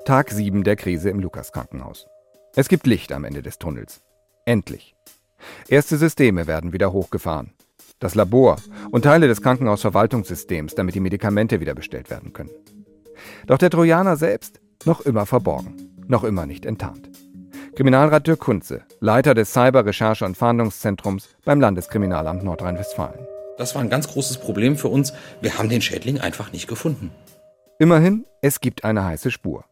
Tag 0.03 0.29
7 0.29 0.65
der 0.65 0.75
Krise 0.75 1.09
im 1.09 1.21
Lukas 1.21 1.53
Krankenhaus. 1.53 2.05
Es 2.53 2.67
gibt 2.67 2.85
Licht 2.85 3.13
am 3.13 3.23
Ende 3.23 3.41
des 3.41 3.57
Tunnels. 3.57 4.01
Endlich. 4.45 4.93
Erste 5.67 5.97
Systeme 5.97 6.47
werden 6.47 6.73
wieder 6.73 6.91
hochgefahren. 6.91 7.53
Das 7.99 8.15
Labor 8.15 8.57
und 8.91 9.03
Teile 9.03 9.27
des 9.27 9.41
Krankenhausverwaltungssystems, 9.41 10.75
damit 10.75 10.95
die 10.95 10.99
Medikamente 10.99 11.59
wieder 11.59 11.73
bestellt 11.73 12.09
werden 12.09 12.33
können. 12.33 12.51
Doch 13.47 13.57
der 13.57 13.69
Trojaner 13.69 14.17
selbst 14.17 14.59
noch 14.85 15.01
immer 15.01 15.25
verborgen, 15.25 16.03
noch 16.07 16.23
immer 16.23 16.45
nicht 16.45 16.65
enttarnt. 16.65 17.09
Kriminalrat 17.75 18.27
Dirk 18.27 18.39
Kunze, 18.39 18.83
Leiter 18.99 19.33
des 19.33 19.53
Cyber-Recherche- 19.53 20.25
und 20.25 20.37
Fahndungszentrums 20.37 21.29
beim 21.43 21.59
Landeskriminalamt 21.59 22.43
Nordrhein-Westfalen. 22.43 23.27
Das 23.57 23.75
war 23.75 23.81
ein 23.81 23.89
ganz 23.89 24.07
großes 24.07 24.37
Problem 24.37 24.77
für 24.77 24.87
uns. 24.87 25.13
Wir 25.41 25.57
haben 25.57 25.69
den 25.69 25.81
Schädling 25.81 26.19
einfach 26.19 26.51
nicht 26.51 26.67
gefunden. 26.67 27.11
Immerhin, 27.79 28.25
es 28.41 28.61
gibt 28.61 28.83
eine 28.83 29.03
heiße 29.03 29.31
Spur. 29.31 29.65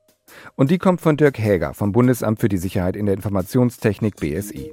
Und 0.55 0.71
die 0.71 0.77
kommt 0.77 1.01
von 1.01 1.17
Dirk 1.17 1.39
Häger 1.39 1.73
vom 1.73 1.91
Bundesamt 1.91 2.39
für 2.39 2.49
die 2.49 2.57
Sicherheit 2.57 2.95
in 2.95 3.05
der 3.05 3.15
Informationstechnik 3.15 4.17
BSI. 4.17 4.71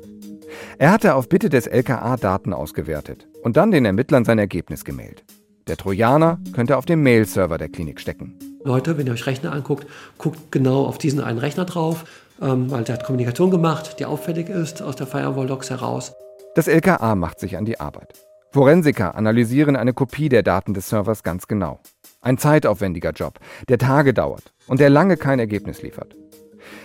Er 0.78 0.92
hatte 0.92 1.14
auf 1.14 1.28
Bitte 1.28 1.48
des 1.48 1.66
LKA 1.66 2.16
Daten 2.16 2.52
ausgewertet 2.52 3.28
und 3.42 3.56
dann 3.56 3.70
den 3.70 3.84
Ermittlern 3.84 4.24
sein 4.24 4.38
Ergebnis 4.38 4.84
gemailt. 4.84 5.24
Der 5.66 5.76
Trojaner 5.76 6.38
könnte 6.52 6.76
auf 6.76 6.86
dem 6.86 7.02
Mail-Server 7.02 7.58
der 7.58 7.68
Klinik 7.68 8.00
stecken. 8.00 8.38
Leute, 8.64 8.98
wenn 8.98 9.06
ihr 9.06 9.12
euch 9.12 9.26
Rechner 9.26 9.52
anguckt, 9.52 9.86
guckt 10.18 10.50
genau 10.50 10.84
auf 10.84 10.98
diesen 10.98 11.20
einen 11.20 11.38
Rechner 11.38 11.64
drauf, 11.64 12.04
ähm, 12.42 12.70
weil 12.70 12.84
der 12.84 12.96
hat 12.96 13.04
Kommunikation 13.04 13.50
gemacht, 13.50 13.96
die 13.98 14.04
auffällig 14.04 14.48
ist 14.48 14.82
aus 14.82 14.96
der 14.96 15.06
Firewall-Logs 15.06 15.70
heraus. 15.70 16.12
Das 16.54 16.66
LKA 16.66 17.14
macht 17.14 17.40
sich 17.40 17.56
an 17.56 17.64
die 17.64 17.78
Arbeit. 17.78 18.14
Forensiker 18.52 19.14
analysieren 19.14 19.76
eine 19.76 19.92
Kopie 19.92 20.28
der 20.28 20.42
Daten 20.42 20.74
des 20.74 20.88
Servers 20.88 21.22
ganz 21.22 21.46
genau. 21.46 21.80
Ein 22.20 22.36
zeitaufwendiger 22.36 23.12
Job, 23.12 23.38
der 23.68 23.78
Tage 23.78 24.12
dauert 24.12 24.52
und 24.66 24.80
der 24.80 24.90
lange 24.90 25.16
kein 25.16 25.38
Ergebnis 25.38 25.82
liefert. 25.82 26.16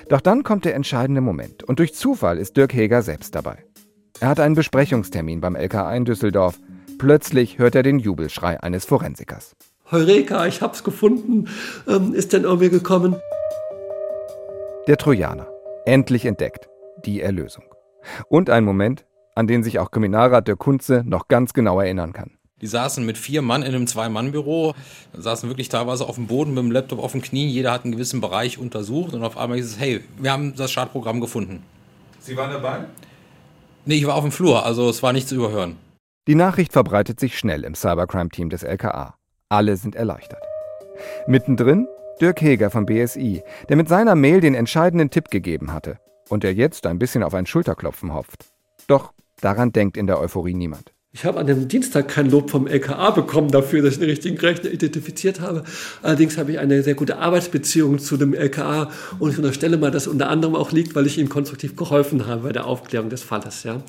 Doch 0.09 0.21
dann 0.21 0.43
kommt 0.43 0.65
der 0.65 0.75
entscheidende 0.75 1.21
Moment 1.21 1.63
und 1.63 1.79
durch 1.79 1.93
Zufall 1.93 2.37
ist 2.37 2.57
Dirk 2.57 2.73
Heger 2.73 3.01
selbst 3.01 3.35
dabei. 3.35 3.63
Er 4.19 4.29
hat 4.29 4.39
einen 4.39 4.55
Besprechungstermin 4.55 5.41
beim 5.41 5.55
LKA 5.55 5.93
in 5.95 6.05
Düsseldorf. 6.05 6.59
Plötzlich 6.97 7.59
hört 7.59 7.75
er 7.75 7.83
den 7.83 7.99
Jubelschrei 7.99 8.61
eines 8.61 8.85
Forensikers. 8.85 9.55
Heureka, 9.91 10.47
ich 10.47 10.61
hab's 10.61 10.83
gefunden. 10.83 11.47
Ähm, 11.87 12.13
ist 12.13 12.33
denn 12.33 12.43
irgendwie 12.43 12.69
gekommen? 12.69 13.17
Der 14.87 14.97
Trojaner. 14.97 15.47
Endlich 15.85 16.25
entdeckt. 16.25 16.69
Die 17.05 17.21
Erlösung. 17.21 17.65
Und 18.29 18.49
ein 18.49 18.63
Moment, 18.63 19.05
an 19.35 19.47
den 19.47 19.63
sich 19.63 19.79
auch 19.79 19.91
Kriminalrat 19.91 20.47
der 20.47 20.55
Kunze 20.55 21.03
noch 21.05 21.27
ganz 21.27 21.53
genau 21.53 21.79
erinnern 21.79 22.13
kann. 22.13 22.37
Die 22.61 22.67
saßen 22.67 23.05
mit 23.05 23.17
vier 23.17 23.41
Mann 23.41 23.63
in 23.63 23.75
einem 23.75 23.85
Zwei-Mann-Büro, 23.85 24.73
saßen 25.13 25.49
wirklich 25.49 25.67
teilweise 25.67 26.07
auf 26.07 26.15
dem 26.15 26.27
Boden 26.27 26.53
mit 26.53 26.63
dem 26.63 26.71
Laptop 26.71 26.99
auf 26.99 27.11
dem 27.11 27.21
Knie. 27.21 27.47
Jeder 27.47 27.73
hat 27.73 27.83
einen 27.83 27.91
gewissen 27.91 28.21
Bereich 28.21 28.57
untersucht 28.57 29.13
und 29.13 29.23
auf 29.23 29.37
einmal 29.37 29.57
hieß 29.57 29.65
es, 29.65 29.79
hey, 29.79 30.01
wir 30.17 30.31
haben 30.31 30.55
das 30.55 30.71
Schadprogramm 30.71 31.19
gefunden. 31.19 31.63
Sie 32.19 32.37
waren 32.37 32.51
dabei? 32.51 32.85
Nee, 33.85 33.95
ich 33.95 34.07
war 34.07 34.15
auf 34.15 34.23
dem 34.23 34.31
Flur, 34.31 34.65
also 34.65 34.89
es 34.89 35.03
war 35.03 35.11
nicht 35.11 35.27
zu 35.27 35.35
überhören. 35.35 35.75
Die 36.27 36.35
Nachricht 36.35 36.71
verbreitet 36.71 37.19
sich 37.19 37.37
schnell 37.37 37.63
im 37.65 37.75
Cybercrime-Team 37.75 38.49
des 38.49 38.63
LKA. 38.63 39.15
Alle 39.49 39.75
sind 39.75 39.95
erleichtert. 39.95 40.41
Mittendrin 41.27 41.87
Dirk 42.21 42.41
Heger 42.41 42.71
vom 42.71 42.85
BSI, 42.85 43.43
der 43.67 43.75
mit 43.75 43.89
seiner 43.89 44.15
Mail 44.15 44.39
den 44.39 44.55
entscheidenden 44.55 45.09
Tipp 45.09 45.29
gegeben 45.29 45.73
hatte 45.73 45.99
und 46.29 46.43
der 46.43 46.53
jetzt 46.53 46.87
ein 46.87 46.97
bisschen 46.97 47.23
auf 47.23 47.33
ein 47.33 47.45
Schulterklopfen 47.45 48.13
hofft. 48.13 48.45
Doch 48.87 49.11
daran 49.41 49.73
denkt 49.73 49.97
in 49.97 50.07
der 50.07 50.19
Euphorie 50.19 50.53
niemand. 50.53 50.94
Ich 51.15 51.23
habe 51.23 51.39
an 51.39 51.47
dem 51.47 51.69
Dienstag 51.69 52.09
kein 52.09 52.29
Lob 52.29 52.49
vom 52.49 52.67
LKA 52.67 53.11
bekommen 53.11 53.49
dafür, 53.49 53.81
dass 53.81 53.93
ich 53.93 53.99
den 53.99 54.09
richtigen 54.09 54.37
Rechner 54.37 54.69
identifiziert 54.69 55.39
habe. 55.39 55.63
Allerdings 56.01 56.37
habe 56.37 56.51
ich 56.51 56.59
eine 56.59 56.83
sehr 56.83 56.93
gute 56.93 57.19
Arbeitsbeziehung 57.19 57.99
zu 57.99 58.17
dem 58.17 58.33
LKA 58.33 58.91
und 59.17 59.31
ich 59.31 59.37
unterstelle 59.37 59.77
mal, 59.77 59.91
dass 59.91 60.07
unter 60.07 60.27
anderem 60.27 60.55
auch 60.55 60.73
liegt, 60.73 60.93
weil 60.93 61.05
ich 61.05 61.17
ihm 61.17 61.29
konstruktiv 61.29 61.77
geholfen 61.77 62.27
habe 62.27 62.41
bei 62.41 62.51
der 62.51 62.65
Aufklärung 62.65 63.09
des 63.09 63.23
Falles. 63.23 63.63
Ja. 63.63 63.81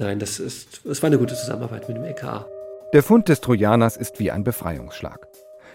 Nein, 0.00 0.18
das, 0.18 0.40
ist, 0.40 0.80
das 0.82 1.00
war 1.04 1.06
eine 1.06 1.18
gute 1.18 1.36
Zusammenarbeit 1.36 1.86
mit 1.86 1.98
dem 1.98 2.04
LKA. 2.04 2.46
Der 2.92 3.04
Fund 3.04 3.28
des 3.28 3.40
Trojaners 3.40 3.96
ist 3.96 4.18
wie 4.18 4.32
ein 4.32 4.42
Befreiungsschlag. 4.42 5.28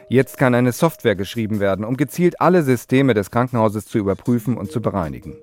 Jetzt 0.09 0.37
kann 0.37 0.53
eine 0.53 0.73
Software 0.73 1.15
geschrieben 1.15 1.61
werden, 1.61 1.85
um 1.85 1.95
gezielt 1.95 2.41
alle 2.41 2.63
Systeme 2.63 3.13
des 3.13 3.31
Krankenhauses 3.31 3.85
zu 3.85 3.97
überprüfen 3.97 4.57
und 4.57 4.73
zu 4.73 4.81
bereinigen. 4.81 5.37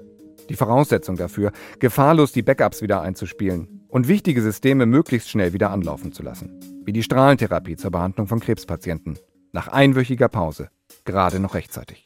Die 0.51 0.57
Voraussetzung 0.57 1.17
dafür, 1.17 1.53
gefahrlos 1.79 2.33
die 2.33 2.43
Backups 2.43 2.83
wieder 2.83 3.01
einzuspielen 3.01 3.78
und 3.89 4.09
wichtige 4.09 4.43
Systeme 4.43 4.87
möglichst 4.87 5.31
schnell 5.31 5.53
wieder 5.53 5.71
anlaufen 5.71 6.13
zu 6.13 6.23
lassen. 6.23 6.61
Wie 6.85 6.93
die 6.93 7.03
Strahlentherapie 7.03 7.77
zur 7.77 7.91
Behandlung 7.91 8.27
von 8.27 8.41
Krebspatienten. 8.41 9.19
Nach 9.53 9.69
einwöchiger 9.69 10.29
Pause. 10.29 10.69
Gerade 11.05 11.41
noch 11.41 11.55
rechtzeitig. 11.55 12.05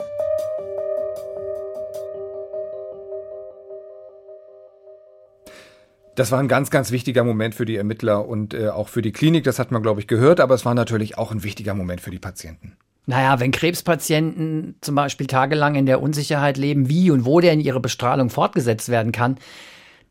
Das 6.14 6.30
war 6.30 6.40
ein 6.40 6.48
ganz, 6.48 6.70
ganz 6.70 6.90
wichtiger 6.90 7.24
Moment 7.24 7.54
für 7.54 7.64
die 7.64 7.76
Ermittler 7.76 8.28
und 8.28 8.52
äh, 8.52 8.68
auch 8.68 8.88
für 8.88 9.00
die 9.00 9.12
Klinik. 9.12 9.44
Das 9.44 9.58
hat 9.58 9.70
man, 9.70 9.82
glaube 9.82 10.00
ich, 10.00 10.06
gehört. 10.06 10.40
Aber 10.40 10.54
es 10.54 10.64
war 10.64 10.74
natürlich 10.74 11.16
auch 11.16 11.32
ein 11.32 11.42
wichtiger 11.42 11.74
Moment 11.74 12.00
für 12.00 12.10
die 12.10 12.18
Patienten. 12.18 12.76
Naja, 13.06 13.40
wenn 13.40 13.50
Krebspatienten 13.50 14.76
zum 14.80 14.94
Beispiel 14.94 15.26
tagelang 15.26 15.74
in 15.74 15.86
der 15.86 16.00
Unsicherheit 16.00 16.56
leben, 16.58 16.88
wie 16.88 17.10
und 17.10 17.24
wo 17.24 17.40
denn 17.40 17.60
ihre 17.60 17.80
Bestrahlung 17.80 18.30
fortgesetzt 18.30 18.90
werden 18.90 19.10
kann, 19.10 19.38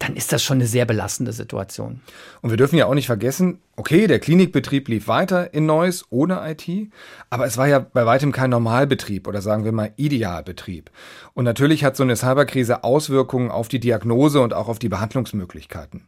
dann 0.01 0.15
ist 0.15 0.33
das 0.33 0.41
schon 0.41 0.57
eine 0.57 0.65
sehr 0.65 0.85
belastende 0.85 1.31
Situation. 1.31 2.01
Und 2.41 2.49
wir 2.49 2.57
dürfen 2.57 2.75
ja 2.75 2.87
auch 2.87 2.95
nicht 2.95 3.05
vergessen, 3.05 3.59
okay, 3.75 4.07
der 4.07 4.19
Klinikbetrieb 4.19 4.87
lief 4.87 5.07
weiter 5.07 5.53
in 5.53 5.67
Neuss 5.67 6.05
ohne 6.09 6.41
IT, 6.49 6.89
aber 7.29 7.45
es 7.45 7.55
war 7.55 7.67
ja 7.67 7.77
bei 7.77 8.03
weitem 8.07 8.31
kein 8.31 8.49
Normalbetrieb 8.49 9.27
oder 9.27 9.43
sagen 9.43 9.63
wir 9.63 9.71
mal 9.71 9.93
Idealbetrieb. 9.97 10.89
Und 11.35 11.45
natürlich 11.45 11.83
hat 11.83 11.95
so 11.95 12.01
eine 12.01 12.15
Cyberkrise 12.15 12.83
Auswirkungen 12.83 13.51
auf 13.51 13.67
die 13.67 13.79
Diagnose 13.79 14.41
und 14.41 14.55
auch 14.55 14.69
auf 14.69 14.79
die 14.79 14.89
Behandlungsmöglichkeiten. 14.89 16.07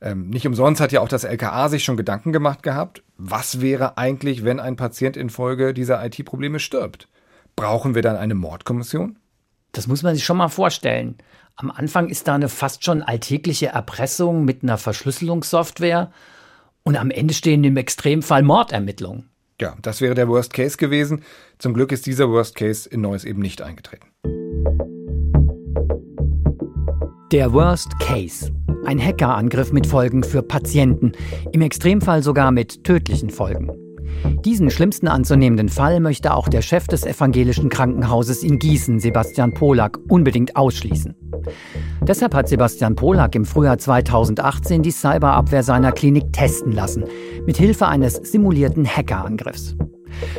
Ähm, 0.00 0.30
nicht 0.30 0.46
umsonst 0.46 0.80
hat 0.80 0.90
ja 0.90 1.00
auch 1.00 1.08
das 1.08 1.22
LKA 1.22 1.68
sich 1.68 1.84
schon 1.84 1.96
Gedanken 1.96 2.32
gemacht 2.32 2.64
gehabt, 2.64 3.04
was 3.18 3.60
wäre 3.60 3.98
eigentlich, 3.98 4.44
wenn 4.44 4.58
ein 4.58 4.74
Patient 4.74 5.16
infolge 5.16 5.74
dieser 5.74 6.04
IT-Probleme 6.04 6.58
stirbt? 6.58 7.06
Brauchen 7.54 7.94
wir 7.94 8.02
dann 8.02 8.16
eine 8.16 8.34
Mordkommission? 8.34 9.16
Das 9.70 9.86
muss 9.86 10.02
man 10.02 10.16
sich 10.16 10.24
schon 10.24 10.38
mal 10.38 10.48
vorstellen. 10.48 11.18
Am 11.60 11.72
Anfang 11.72 12.08
ist 12.08 12.28
da 12.28 12.36
eine 12.36 12.48
fast 12.48 12.84
schon 12.84 13.02
alltägliche 13.02 13.66
Erpressung 13.66 14.44
mit 14.44 14.62
einer 14.62 14.78
Verschlüsselungssoftware 14.78 16.12
und 16.84 16.96
am 16.96 17.10
Ende 17.10 17.34
stehen 17.34 17.64
im 17.64 17.76
Extremfall 17.76 18.44
Mordermittlungen. 18.44 19.28
Ja, 19.60 19.74
das 19.82 20.00
wäre 20.00 20.14
der 20.14 20.28
Worst 20.28 20.52
Case 20.52 20.76
gewesen. 20.76 21.24
Zum 21.58 21.74
Glück 21.74 21.90
ist 21.90 22.06
dieser 22.06 22.28
Worst 22.28 22.54
Case 22.54 22.88
in 22.88 23.00
Neuss 23.00 23.24
eben 23.24 23.42
nicht 23.42 23.60
eingetreten. 23.60 24.06
Der 27.32 27.52
Worst 27.52 27.90
Case. 27.98 28.52
Ein 28.86 29.04
Hackerangriff 29.04 29.72
mit 29.72 29.88
Folgen 29.88 30.22
für 30.22 30.42
Patienten, 30.42 31.10
im 31.50 31.62
Extremfall 31.62 32.22
sogar 32.22 32.52
mit 32.52 32.84
tödlichen 32.84 33.30
Folgen. 33.30 33.87
Diesen 34.44 34.70
schlimmsten 34.70 35.08
anzunehmenden 35.08 35.68
Fall 35.68 36.00
möchte 36.00 36.34
auch 36.34 36.48
der 36.48 36.62
Chef 36.62 36.86
des 36.86 37.04
evangelischen 37.04 37.68
Krankenhauses 37.68 38.42
in 38.42 38.58
Gießen, 38.58 39.00
Sebastian 39.00 39.52
Polak, 39.52 39.98
unbedingt 40.08 40.56
ausschließen. 40.56 41.14
Deshalb 42.02 42.34
hat 42.34 42.48
Sebastian 42.48 42.94
Polak 42.94 43.34
im 43.34 43.44
Frühjahr 43.44 43.78
2018 43.78 44.82
die 44.82 44.90
Cyberabwehr 44.90 45.62
seiner 45.62 45.92
Klinik 45.92 46.32
testen 46.32 46.72
lassen, 46.72 47.04
mit 47.46 47.56
Hilfe 47.56 47.88
eines 47.88 48.14
simulierten 48.14 48.86
Hackerangriffs. 48.86 49.76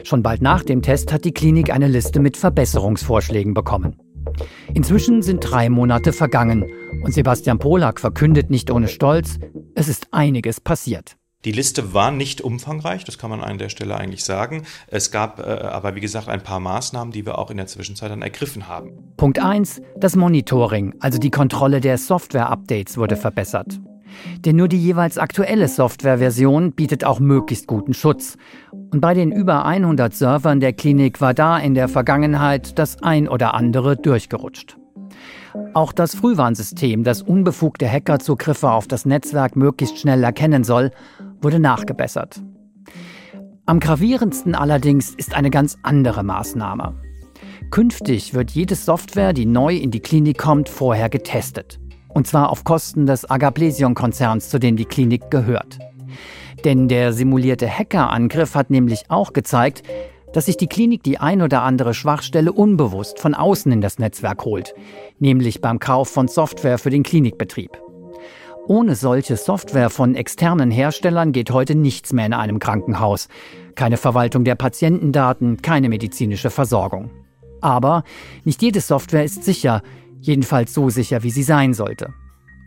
Schon 0.04 0.24
bald 0.24 0.42
nach 0.42 0.64
dem 0.64 0.82
Test 0.82 1.14
hat 1.14 1.26
die 1.26 1.34
Klinik 1.34 1.72
eine 1.72 1.88
Liste 1.88 2.20
mit 2.20 2.38
Verbesserungsvorschlägen 2.38 3.54
bekommen. 3.54 3.96
Inzwischen 4.74 5.22
sind 5.22 5.42
drei 5.42 5.70
Monate 5.70 6.14
vergangen 6.14 6.66
und 7.04 7.14
Sebastian 7.14 7.60
Polak 7.60 8.00
verkündet 8.00 8.50
nicht 8.50 8.72
ohne 8.72 8.88
Stolz, 8.88 9.40
es 9.76 9.88
ist 9.88 10.08
einiges 10.12 10.62
passiert. 10.62 11.19
Die 11.46 11.54
Liste 11.54 11.94
war 11.94 12.12
nicht 12.12 12.42
umfangreich, 12.42 13.06
das 13.06 13.18
kann 13.18 13.30
man 13.30 13.42
an 13.42 13.58
der 13.58 13.70
Stelle 13.70 13.96
eigentlich 13.96 14.26
sagen. 14.26 14.64
Es 14.88 15.10
gab 15.10 15.40
äh, 15.40 15.44
aber, 15.44 15.96
wie 15.96 16.02
gesagt, 16.02 16.28
ein 16.28 16.44
paar 16.44 16.60
Maßnahmen, 16.60 17.14
die 17.14 17.26
wir 17.26 17.38
auch 17.38 17.50
in 17.50 17.56
der 17.56 17.68
Zwischenzeit 17.68 18.12
dann 18.12 18.22
ergriffen 18.22 18.68
haben. 18.68 19.14
Punkt 19.16 19.40
1. 19.40 19.82
Das 19.96 20.18
Monitoring, 20.18 20.96
also 21.00 21.18
die 21.18 21.32
Kontrolle 21.32 21.80
der 21.80 21.98
Software-Updates, 21.98 22.98
wurde 22.98 23.16
verbessert. 23.16 23.80
Denn 24.44 24.58
nur 24.58 24.68
die 24.68 24.84
jeweils 24.84 25.18
aktuelle 25.18 25.70
Softwareversion 25.70 26.74
bietet 26.74 27.06
auch 27.06 27.22
möglichst 27.22 27.68
guten 27.68 27.94
Schutz. 27.94 28.36
Und 28.92 29.00
bei 29.00 29.14
den 29.14 29.32
über 29.32 29.66
100 29.66 30.14
Servern 30.14 30.60
der 30.60 30.74
Klinik 30.74 31.22
war 31.22 31.34
da 31.34 31.58
in 31.58 31.74
der 31.74 31.88
Vergangenheit 31.88 32.78
das 32.78 33.02
ein 33.02 33.30
oder 33.30 33.54
andere 33.54 33.96
durchgerutscht. 33.96 34.76
Auch 35.74 35.94
das 35.94 36.16
Frühwarnsystem, 36.16 37.04
das 37.04 37.22
unbefugte 37.22 37.90
Hackerzugriffe 37.90 38.70
auf 38.72 38.88
das 38.88 39.06
Netzwerk 39.06 39.56
möglichst 39.56 40.00
schnell 40.00 40.24
erkennen 40.24 40.64
soll, 40.64 40.92
wurde 41.42 41.60
nachgebessert. 41.60 42.42
Am 43.66 43.80
gravierendsten 43.80 44.56
allerdings 44.56 45.14
ist 45.14 45.36
eine 45.36 45.52
ganz 45.52 45.78
andere 45.84 46.24
Maßnahme. 46.24 46.96
Künftig 47.72 48.34
wird 48.34 48.52
jede 48.52 48.74
Software, 48.74 49.32
die 49.32 49.46
neu 49.46 49.76
in 49.76 49.92
die 49.92 50.00
Klinik 50.00 50.40
kommt, 50.40 50.70
vorher 50.70 51.08
getestet. 51.08 51.80
Und 52.08 52.26
zwar 52.26 52.50
auf 52.50 52.64
Kosten 52.64 53.06
des 53.06 53.30
Agaplesion-Konzerns, 53.30 54.50
zu 54.50 54.60
dem 54.60 54.76
die 54.76 54.86
Klinik 54.86 55.30
gehört. 55.30 55.78
Denn 56.66 56.88
der 56.88 57.14
simulierte 57.14 57.70
Hackerangriff 57.70 58.56
hat 58.56 58.72
nämlich 58.72 59.04
auch 59.10 59.34
gezeigt, 59.34 59.84
dass 60.34 60.46
sich 60.46 60.58
die 60.58 60.68
Klinik 60.68 61.04
die 61.04 61.20
ein 61.20 61.42
oder 61.42 61.62
andere 61.62 61.94
Schwachstelle 61.94 62.52
unbewusst 62.52 63.20
von 63.20 63.34
außen 63.34 63.72
in 63.72 63.82
das 63.82 64.00
Netzwerk 64.00 64.46
holt, 64.46 64.74
nämlich 65.20 65.62
beim 65.62 65.80
Kauf 65.80 66.10
von 66.10 66.28
Software 66.28 66.78
für 66.78 66.90
den 66.90 67.04
Klinikbetrieb. 67.04 67.80
Ohne 68.70 68.94
solche 68.96 69.36
Software 69.36 69.90
von 69.90 70.14
externen 70.14 70.70
Herstellern 70.70 71.32
geht 71.32 71.50
heute 71.50 71.74
nichts 71.74 72.14
mehr 72.14 72.28
in 72.28 72.34
einem 72.34 72.60
Krankenhaus. 72.60 73.28
Keine 73.74 73.98
Verwaltung 73.98 74.44
der 74.44 74.54
Patientendaten, 74.54 75.64
keine 75.64 75.90
medizinische 75.90 76.52
Versorgung. 76.52 77.10
Aber 77.62 78.04
nicht 78.44 78.62
jede 78.62 78.80
Software 78.80 79.24
ist 79.24 79.44
sicher, 79.44 79.82
jedenfalls 80.22 80.72
so 80.72 80.92
sicher, 80.92 81.24
wie 81.24 81.32
sie 81.32 81.42
sein 81.42 81.74
sollte. 81.74 82.14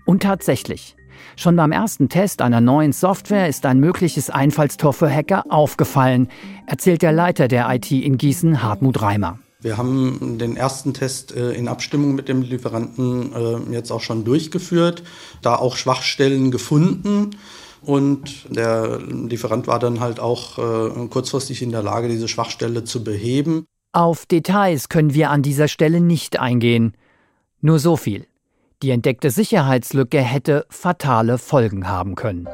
Und 0.04 0.24
tatsächlich, 0.24 0.96
Schon 1.36 1.54
beim 1.54 1.70
ersten 1.70 2.08
Test 2.08 2.42
einer 2.42 2.60
neuen 2.60 2.92
Software 2.92 3.48
ist 3.48 3.64
ein 3.64 3.78
mögliches 3.78 4.28
Einfallstor 4.28 4.92
für 4.92 5.08
Hacker 5.08 5.44
aufgefallen, 5.50 6.26
erzählt 6.66 7.02
der 7.02 7.12
Leiter 7.12 7.46
der 7.46 7.72
IT 7.72 7.92
in 7.92 8.18
Gießen, 8.18 8.60
Hartmut 8.60 9.00
Reimer. 9.00 9.38
Wir 9.62 9.78
haben 9.78 10.38
den 10.38 10.56
ersten 10.56 10.92
Test 10.92 11.34
äh, 11.34 11.52
in 11.52 11.68
Abstimmung 11.68 12.16
mit 12.16 12.28
dem 12.28 12.42
Lieferanten 12.42 13.32
äh, 13.32 13.72
jetzt 13.72 13.92
auch 13.92 14.00
schon 14.00 14.24
durchgeführt, 14.24 15.04
da 15.40 15.54
auch 15.54 15.76
Schwachstellen 15.76 16.50
gefunden. 16.50 17.30
Und 17.80 18.54
der 18.54 18.98
Lieferant 19.00 19.66
war 19.68 19.78
dann 19.78 20.00
halt 20.00 20.18
auch 20.18 20.58
äh, 20.58 21.06
kurzfristig 21.08 21.62
in 21.62 21.70
der 21.70 21.82
Lage, 21.82 22.08
diese 22.08 22.28
Schwachstelle 22.28 22.84
zu 22.84 23.04
beheben. 23.04 23.64
Auf 23.92 24.26
Details 24.26 24.88
können 24.88 25.14
wir 25.14 25.30
an 25.30 25.42
dieser 25.42 25.68
Stelle 25.68 26.00
nicht 26.00 26.40
eingehen. 26.40 26.94
Nur 27.60 27.78
so 27.78 27.96
viel. 27.96 28.26
Die 28.82 28.90
entdeckte 28.90 29.30
Sicherheitslücke 29.30 30.20
hätte 30.20 30.66
fatale 30.70 31.38
Folgen 31.38 31.86
haben 31.86 32.16
können. 32.16 32.48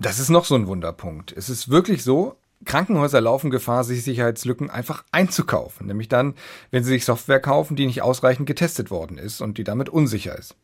Das 0.00 0.18
ist 0.18 0.30
noch 0.30 0.46
so 0.46 0.54
ein 0.54 0.66
Wunderpunkt. 0.66 1.30
Es 1.30 1.50
ist 1.50 1.68
wirklich 1.68 2.02
so, 2.02 2.36
Krankenhäuser 2.64 3.20
laufen 3.20 3.50
Gefahr, 3.50 3.84
sich 3.84 4.02
Sicherheitslücken 4.02 4.70
einfach 4.70 5.04
einzukaufen, 5.12 5.86
nämlich 5.86 6.08
dann, 6.08 6.34
wenn 6.70 6.82
sie 6.82 6.92
sich 6.92 7.04
Software 7.04 7.40
kaufen, 7.40 7.76
die 7.76 7.84
nicht 7.84 8.00
ausreichend 8.00 8.46
getestet 8.46 8.90
worden 8.90 9.18
ist 9.18 9.42
und 9.42 9.58
die 9.58 9.64
damit 9.64 9.90
unsicher 9.90 10.38
ist. 10.38 10.56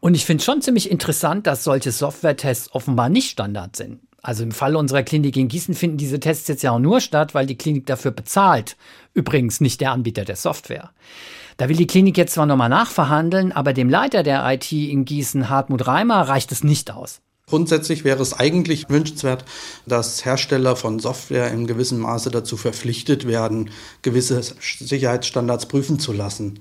Und 0.00 0.14
ich 0.14 0.24
finde 0.24 0.42
schon 0.42 0.62
ziemlich 0.62 0.90
interessant, 0.90 1.46
dass 1.46 1.62
solche 1.62 1.92
Software-Tests 1.92 2.74
offenbar 2.74 3.10
nicht 3.10 3.30
Standard 3.30 3.76
sind. 3.76 4.00
Also 4.22 4.42
im 4.42 4.52
Fall 4.52 4.76
unserer 4.76 5.02
Klinik 5.02 5.36
in 5.36 5.48
Gießen 5.48 5.74
finden 5.74 5.98
diese 5.98 6.18
Tests 6.18 6.48
jetzt 6.48 6.62
ja 6.62 6.70
auch 6.70 6.78
nur 6.78 7.02
statt, 7.02 7.34
weil 7.34 7.44
die 7.44 7.58
Klinik 7.58 7.84
dafür 7.84 8.12
bezahlt. 8.12 8.78
Übrigens 9.12 9.60
nicht 9.60 9.82
der 9.82 9.92
Anbieter 9.92 10.24
der 10.24 10.36
Software. 10.36 10.90
Da 11.58 11.68
will 11.68 11.76
die 11.76 11.86
Klinik 11.86 12.16
jetzt 12.16 12.32
zwar 12.32 12.46
nochmal 12.46 12.70
nachverhandeln, 12.70 13.52
aber 13.52 13.74
dem 13.74 13.90
Leiter 13.90 14.22
der 14.22 14.50
IT 14.50 14.72
in 14.72 15.04
Gießen, 15.04 15.50
Hartmut 15.50 15.86
Reimer, 15.86 16.22
reicht 16.22 16.50
es 16.50 16.64
nicht 16.64 16.90
aus. 16.90 17.20
Grundsätzlich 17.46 18.04
wäre 18.04 18.22
es 18.22 18.32
eigentlich 18.32 18.88
wünschenswert, 18.88 19.44
dass 19.86 20.24
Hersteller 20.24 20.76
von 20.76 20.98
Software 20.98 21.50
in 21.50 21.66
gewissem 21.66 21.98
Maße 21.98 22.30
dazu 22.30 22.56
verpflichtet 22.56 23.26
werden, 23.26 23.70
gewisse 24.02 24.40
Sicherheitsstandards 24.60 25.66
prüfen 25.66 25.98
zu 25.98 26.12
lassen. 26.12 26.60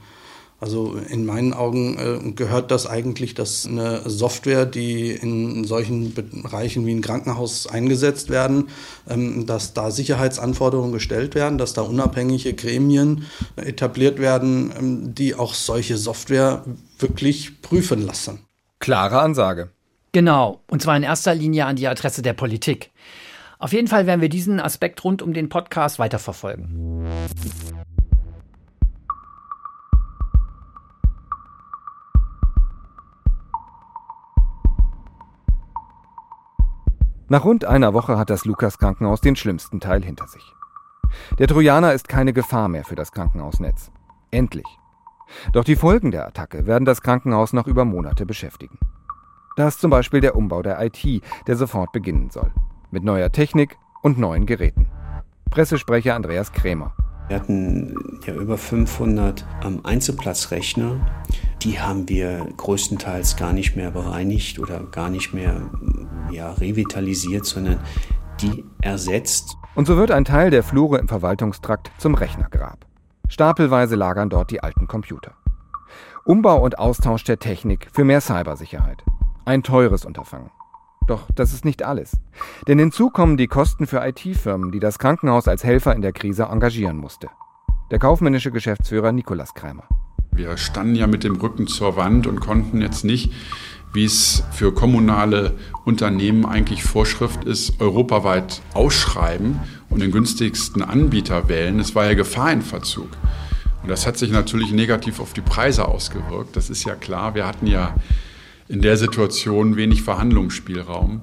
Also 0.63 0.95
in 1.09 1.25
meinen 1.25 1.51
Augen 1.53 1.97
äh, 1.97 2.31
gehört 2.31 2.71
das 2.71 2.87
eigentlich, 2.87 3.33
dass 3.33 3.65
eine 3.65 4.09
Software, 4.09 4.65
die 4.65 5.11
in 5.11 5.65
solchen 5.65 6.13
Bereichen 6.13 6.85
wie 6.85 6.93
ein 6.93 7.01
Krankenhaus 7.01 7.67
eingesetzt 7.67 8.29
werden, 8.29 8.69
ähm, 9.09 9.45
dass 9.45 9.73
da 9.73 9.91
Sicherheitsanforderungen 9.91 10.93
gestellt 10.93 11.35
werden, 11.35 11.57
dass 11.57 11.73
da 11.73 11.81
unabhängige 11.81 12.53
Gremien 12.53 13.25
etabliert 13.57 14.19
werden, 14.19 14.71
ähm, 14.77 15.15
die 15.15 15.35
auch 15.35 15.53
solche 15.53 15.97
Software 15.97 16.63
wirklich 16.97 17.61
prüfen 17.61 18.05
lassen. 18.05 18.39
Klare 18.79 19.19
Ansage. 19.19 19.69
Genau, 20.13 20.61
und 20.69 20.79
zwar 20.79 20.95
in 20.95 21.01
erster 21.01 21.33
Linie 21.33 21.65
an 21.65 21.75
die 21.75 21.87
Adresse 21.87 22.21
der 22.21 22.33
Politik. 22.33 22.91
Auf 23.57 23.73
jeden 23.73 23.87
Fall 23.87 24.05
werden 24.05 24.21
wir 24.21 24.29
diesen 24.29 24.59
Aspekt 24.59 25.03
rund 25.03 25.23
um 25.23 25.33
den 25.33 25.49
Podcast 25.49 25.97
weiterverfolgen. 25.97 27.03
Nach 37.27 37.43
rund 37.43 37.65
einer 37.65 37.95
Woche 37.95 38.19
hat 38.19 38.29
das 38.29 38.45
Lukas-Krankenhaus 38.45 39.19
den 39.19 39.35
schlimmsten 39.35 39.79
Teil 39.79 40.03
hinter 40.03 40.27
sich. 40.27 40.53
Der 41.39 41.47
Trojaner 41.47 41.93
ist 41.93 42.07
keine 42.07 42.33
Gefahr 42.33 42.69
mehr 42.69 42.83
für 42.83 42.95
das 42.95 43.11
Krankenhausnetz. 43.11 43.91
Endlich. 44.29 44.67
Doch 45.53 45.63
die 45.63 45.75
Folgen 45.75 46.11
der 46.11 46.27
Attacke 46.27 46.67
werden 46.67 46.85
das 46.85 47.01
Krankenhaus 47.01 47.53
noch 47.53 47.65
über 47.65 47.83
Monate 47.83 48.27
beschäftigen. 48.27 48.77
Da 49.55 49.67
ist 49.67 49.81
zum 49.81 49.91
Beispiel 49.91 50.19
der 50.19 50.35
Umbau 50.35 50.63
der 50.63 50.83
IT, 50.83 51.21
der 51.45 51.55
sofort 51.55 51.91
beginnen 51.91 52.31
soll. 52.31 52.51
Mit 52.89 53.03
neuer 53.03 53.31
Technik 53.31 53.77
und 54.01 54.17
neuen 54.17 54.47
Geräten. 54.47 54.87
Pressesprecher 55.51 56.15
Andreas 56.15 56.51
Krämer. 56.51 56.95
Wir 57.27 57.39
hatten 57.39 58.19
ja 58.25 58.33
über 58.33 58.57
500 58.57 59.45
ähm, 59.63 59.81
Einzelplatzrechner. 59.83 60.95
Die 61.61 61.79
haben 61.79 62.09
wir 62.09 62.47
größtenteils 62.57 63.37
gar 63.37 63.53
nicht 63.53 63.75
mehr 63.75 63.91
bereinigt 63.91 64.57
oder 64.57 64.79
gar 64.85 65.09
nicht 65.09 65.33
mehr 65.33 65.69
ja, 66.31 66.51
revitalisiert, 66.53 67.45
sondern 67.45 67.79
die 68.41 68.65
ersetzt. 68.81 69.55
Und 69.75 69.85
so 69.85 69.97
wird 69.97 70.09
ein 70.09 70.25
Teil 70.25 70.49
der 70.49 70.63
Flure 70.63 70.97
im 70.97 71.07
Verwaltungstrakt 71.07 71.91
zum 71.99 72.15
Rechnergrab. 72.15 72.85
Stapelweise 73.29 73.95
lagern 73.95 74.29
dort 74.29 74.49
die 74.49 74.61
alten 74.61 74.87
Computer. 74.87 75.33
Umbau 76.25 76.59
und 76.63 76.79
Austausch 76.79 77.23
der 77.23 77.37
Technik 77.37 77.87
für 77.93 78.03
mehr 78.03 78.21
Cybersicherheit. 78.21 79.03
Ein 79.45 79.61
teures 79.61 80.05
Unterfangen. 80.05 80.51
Doch 81.05 81.27
das 81.35 81.53
ist 81.53 81.65
nicht 81.65 81.83
alles. 81.83 82.17
Denn 82.67 82.79
hinzu 82.79 83.09
kommen 83.09 83.35
die 83.35 83.47
Kosten 83.47 83.87
für 83.87 84.05
IT-Firmen, 84.07 84.71
die 84.71 84.79
das 84.79 84.99
Krankenhaus 84.99 85.49
als 85.49 85.65
Helfer 85.65 85.93
in 85.93 86.01
der 86.01 86.13
Krise 86.13 86.43
engagieren 86.43 86.95
musste. 86.95 87.29
Der 87.91 87.99
kaufmännische 87.99 88.51
Geschäftsführer 88.51 89.11
Nikolas 89.11 89.53
Kreimer. 89.53 89.83
Wir 90.31 90.55
standen 90.55 90.95
ja 90.95 91.07
mit 91.07 91.25
dem 91.25 91.35
Rücken 91.35 91.67
zur 91.67 91.97
Wand 91.97 92.25
und 92.25 92.39
konnten 92.39 92.81
jetzt 92.81 93.03
nicht, 93.03 93.33
wie 93.91 94.05
es 94.05 94.43
für 94.51 94.73
kommunale 94.73 95.57
Unternehmen 95.83 96.45
eigentlich 96.45 96.83
Vorschrift 96.83 97.43
ist, 97.43 97.81
europaweit 97.81 98.61
ausschreiben 98.73 99.59
und 99.89 100.01
den 100.01 100.11
günstigsten 100.11 100.81
Anbieter 100.81 101.49
wählen. 101.49 101.81
Es 101.81 101.95
war 101.95 102.05
ja 102.05 102.13
Gefahr 102.13 102.53
in 102.53 102.61
Verzug. 102.61 103.09
Und 103.83 103.89
das 103.89 104.07
hat 104.07 104.17
sich 104.17 104.31
natürlich 104.31 104.71
negativ 104.71 105.19
auf 105.19 105.33
die 105.33 105.41
Preise 105.41 105.85
ausgewirkt. 105.85 106.55
Das 106.55 106.69
ist 106.69 106.85
ja 106.85 106.95
klar. 106.95 107.35
Wir 107.35 107.45
hatten 107.45 107.67
ja 107.67 107.93
in 108.67 108.81
der 108.81 108.97
Situation 108.97 109.75
wenig 109.75 110.03
Verhandlungsspielraum. 110.03 111.21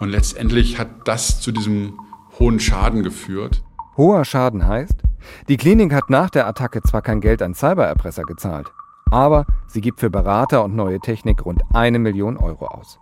Und 0.00 0.08
letztendlich 0.10 0.78
hat 0.78 0.88
das 1.06 1.40
zu 1.40 1.52
diesem 1.52 1.98
hohen 2.38 2.60
Schaden 2.60 3.02
geführt. 3.02 3.62
Hoher 3.96 4.24
Schaden 4.24 4.66
heißt, 4.66 5.02
die 5.48 5.56
Klinik 5.56 5.92
hat 5.92 6.08
nach 6.08 6.30
der 6.30 6.46
Attacke 6.46 6.82
zwar 6.82 7.02
kein 7.02 7.20
Geld 7.20 7.42
an 7.42 7.54
Cybererpresser 7.54 8.22
gezahlt, 8.22 8.68
aber 9.10 9.44
sie 9.66 9.80
gibt 9.80 10.00
für 10.00 10.10
Berater 10.10 10.64
und 10.64 10.76
neue 10.76 11.00
Technik 11.00 11.44
rund 11.44 11.62
eine 11.72 11.98
Million 11.98 12.36
Euro 12.36 12.66
aus. 12.66 12.98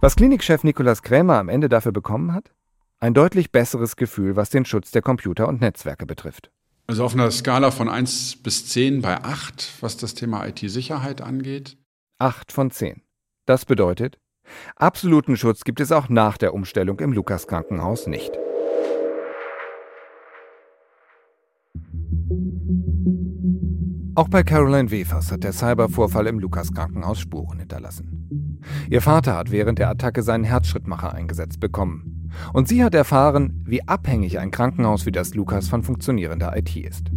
Was 0.00 0.16
Klinikchef 0.16 0.64
Nikolaus 0.64 1.02
Krämer 1.02 1.38
am 1.38 1.48
Ende 1.48 1.68
dafür 1.68 1.92
bekommen 1.92 2.32
hat? 2.32 2.52
Ein 3.00 3.14
deutlich 3.14 3.50
besseres 3.50 3.96
Gefühl, 3.96 4.36
was 4.36 4.50
den 4.50 4.64
Schutz 4.64 4.92
der 4.92 5.02
Computer 5.02 5.48
und 5.48 5.60
Netzwerke 5.60 6.06
betrifft. 6.06 6.50
Also 6.86 7.04
auf 7.04 7.14
einer 7.14 7.30
Skala 7.30 7.70
von 7.70 7.88
1 7.88 8.42
bis 8.42 8.68
10 8.68 9.02
bei 9.02 9.22
8, 9.22 9.72
was 9.80 9.96
das 9.96 10.14
Thema 10.14 10.46
IT-Sicherheit 10.46 11.20
angeht, 11.20 11.76
8 12.18 12.52
von 12.52 12.70
10. 12.70 13.02
Das 13.46 13.64
bedeutet, 13.64 14.18
absoluten 14.76 15.36
Schutz 15.36 15.64
gibt 15.64 15.80
es 15.80 15.92
auch 15.92 16.08
nach 16.08 16.38
der 16.38 16.54
Umstellung 16.54 17.00
im 17.00 17.12
Lukas-Krankenhaus 17.12 18.06
nicht. 18.06 18.32
Auch 24.14 24.28
bei 24.28 24.42
Caroline 24.42 24.90
Wefers 24.90 25.32
hat 25.32 25.42
der 25.42 25.52
Cybervorfall 25.52 26.26
im 26.26 26.38
Lukas-Krankenhaus 26.38 27.18
Spuren 27.18 27.60
hinterlassen. 27.60 28.60
Ihr 28.90 29.00
Vater 29.00 29.36
hat 29.36 29.50
während 29.50 29.78
der 29.78 29.88
Attacke 29.88 30.22
seinen 30.22 30.44
Herzschrittmacher 30.44 31.14
eingesetzt 31.14 31.60
bekommen. 31.60 32.30
Und 32.52 32.68
sie 32.68 32.84
hat 32.84 32.94
erfahren, 32.94 33.64
wie 33.66 33.86
abhängig 33.88 34.38
ein 34.38 34.50
Krankenhaus 34.50 35.06
wie 35.06 35.12
das 35.12 35.34
Lukas 35.34 35.68
von 35.68 35.82
funktionierender 35.82 36.56
IT 36.56 36.76
ist. 36.76 37.10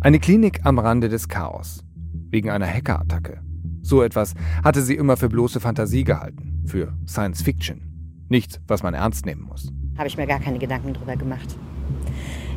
Eine 0.00 0.20
Klinik 0.20 0.60
am 0.64 0.78
Rande 0.78 1.08
des 1.08 1.28
Chaos. 1.28 1.84
Wegen 2.30 2.50
einer 2.50 2.66
Hackerattacke. 2.66 3.40
So 3.84 4.02
etwas 4.02 4.32
hatte 4.64 4.80
sie 4.80 4.94
immer 4.94 5.18
für 5.18 5.28
bloße 5.28 5.60
Fantasie 5.60 6.04
gehalten, 6.04 6.62
für 6.64 6.94
Science 7.06 7.42
Fiction. 7.42 7.82
Nichts, 8.30 8.58
was 8.66 8.82
man 8.82 8.94
ernst 8.94 9.26
nehmen 9.26 9.42
muss. 9.42 9.70
Habe 9.98 10.08
ich 10.08 10.16
mir 10.16 10.26
gar 10.26 10.40
keine 10.40 10.58
Gedanken 10.58 10.94
drüber 10.94 11.16
gemacht. 11.16 11.54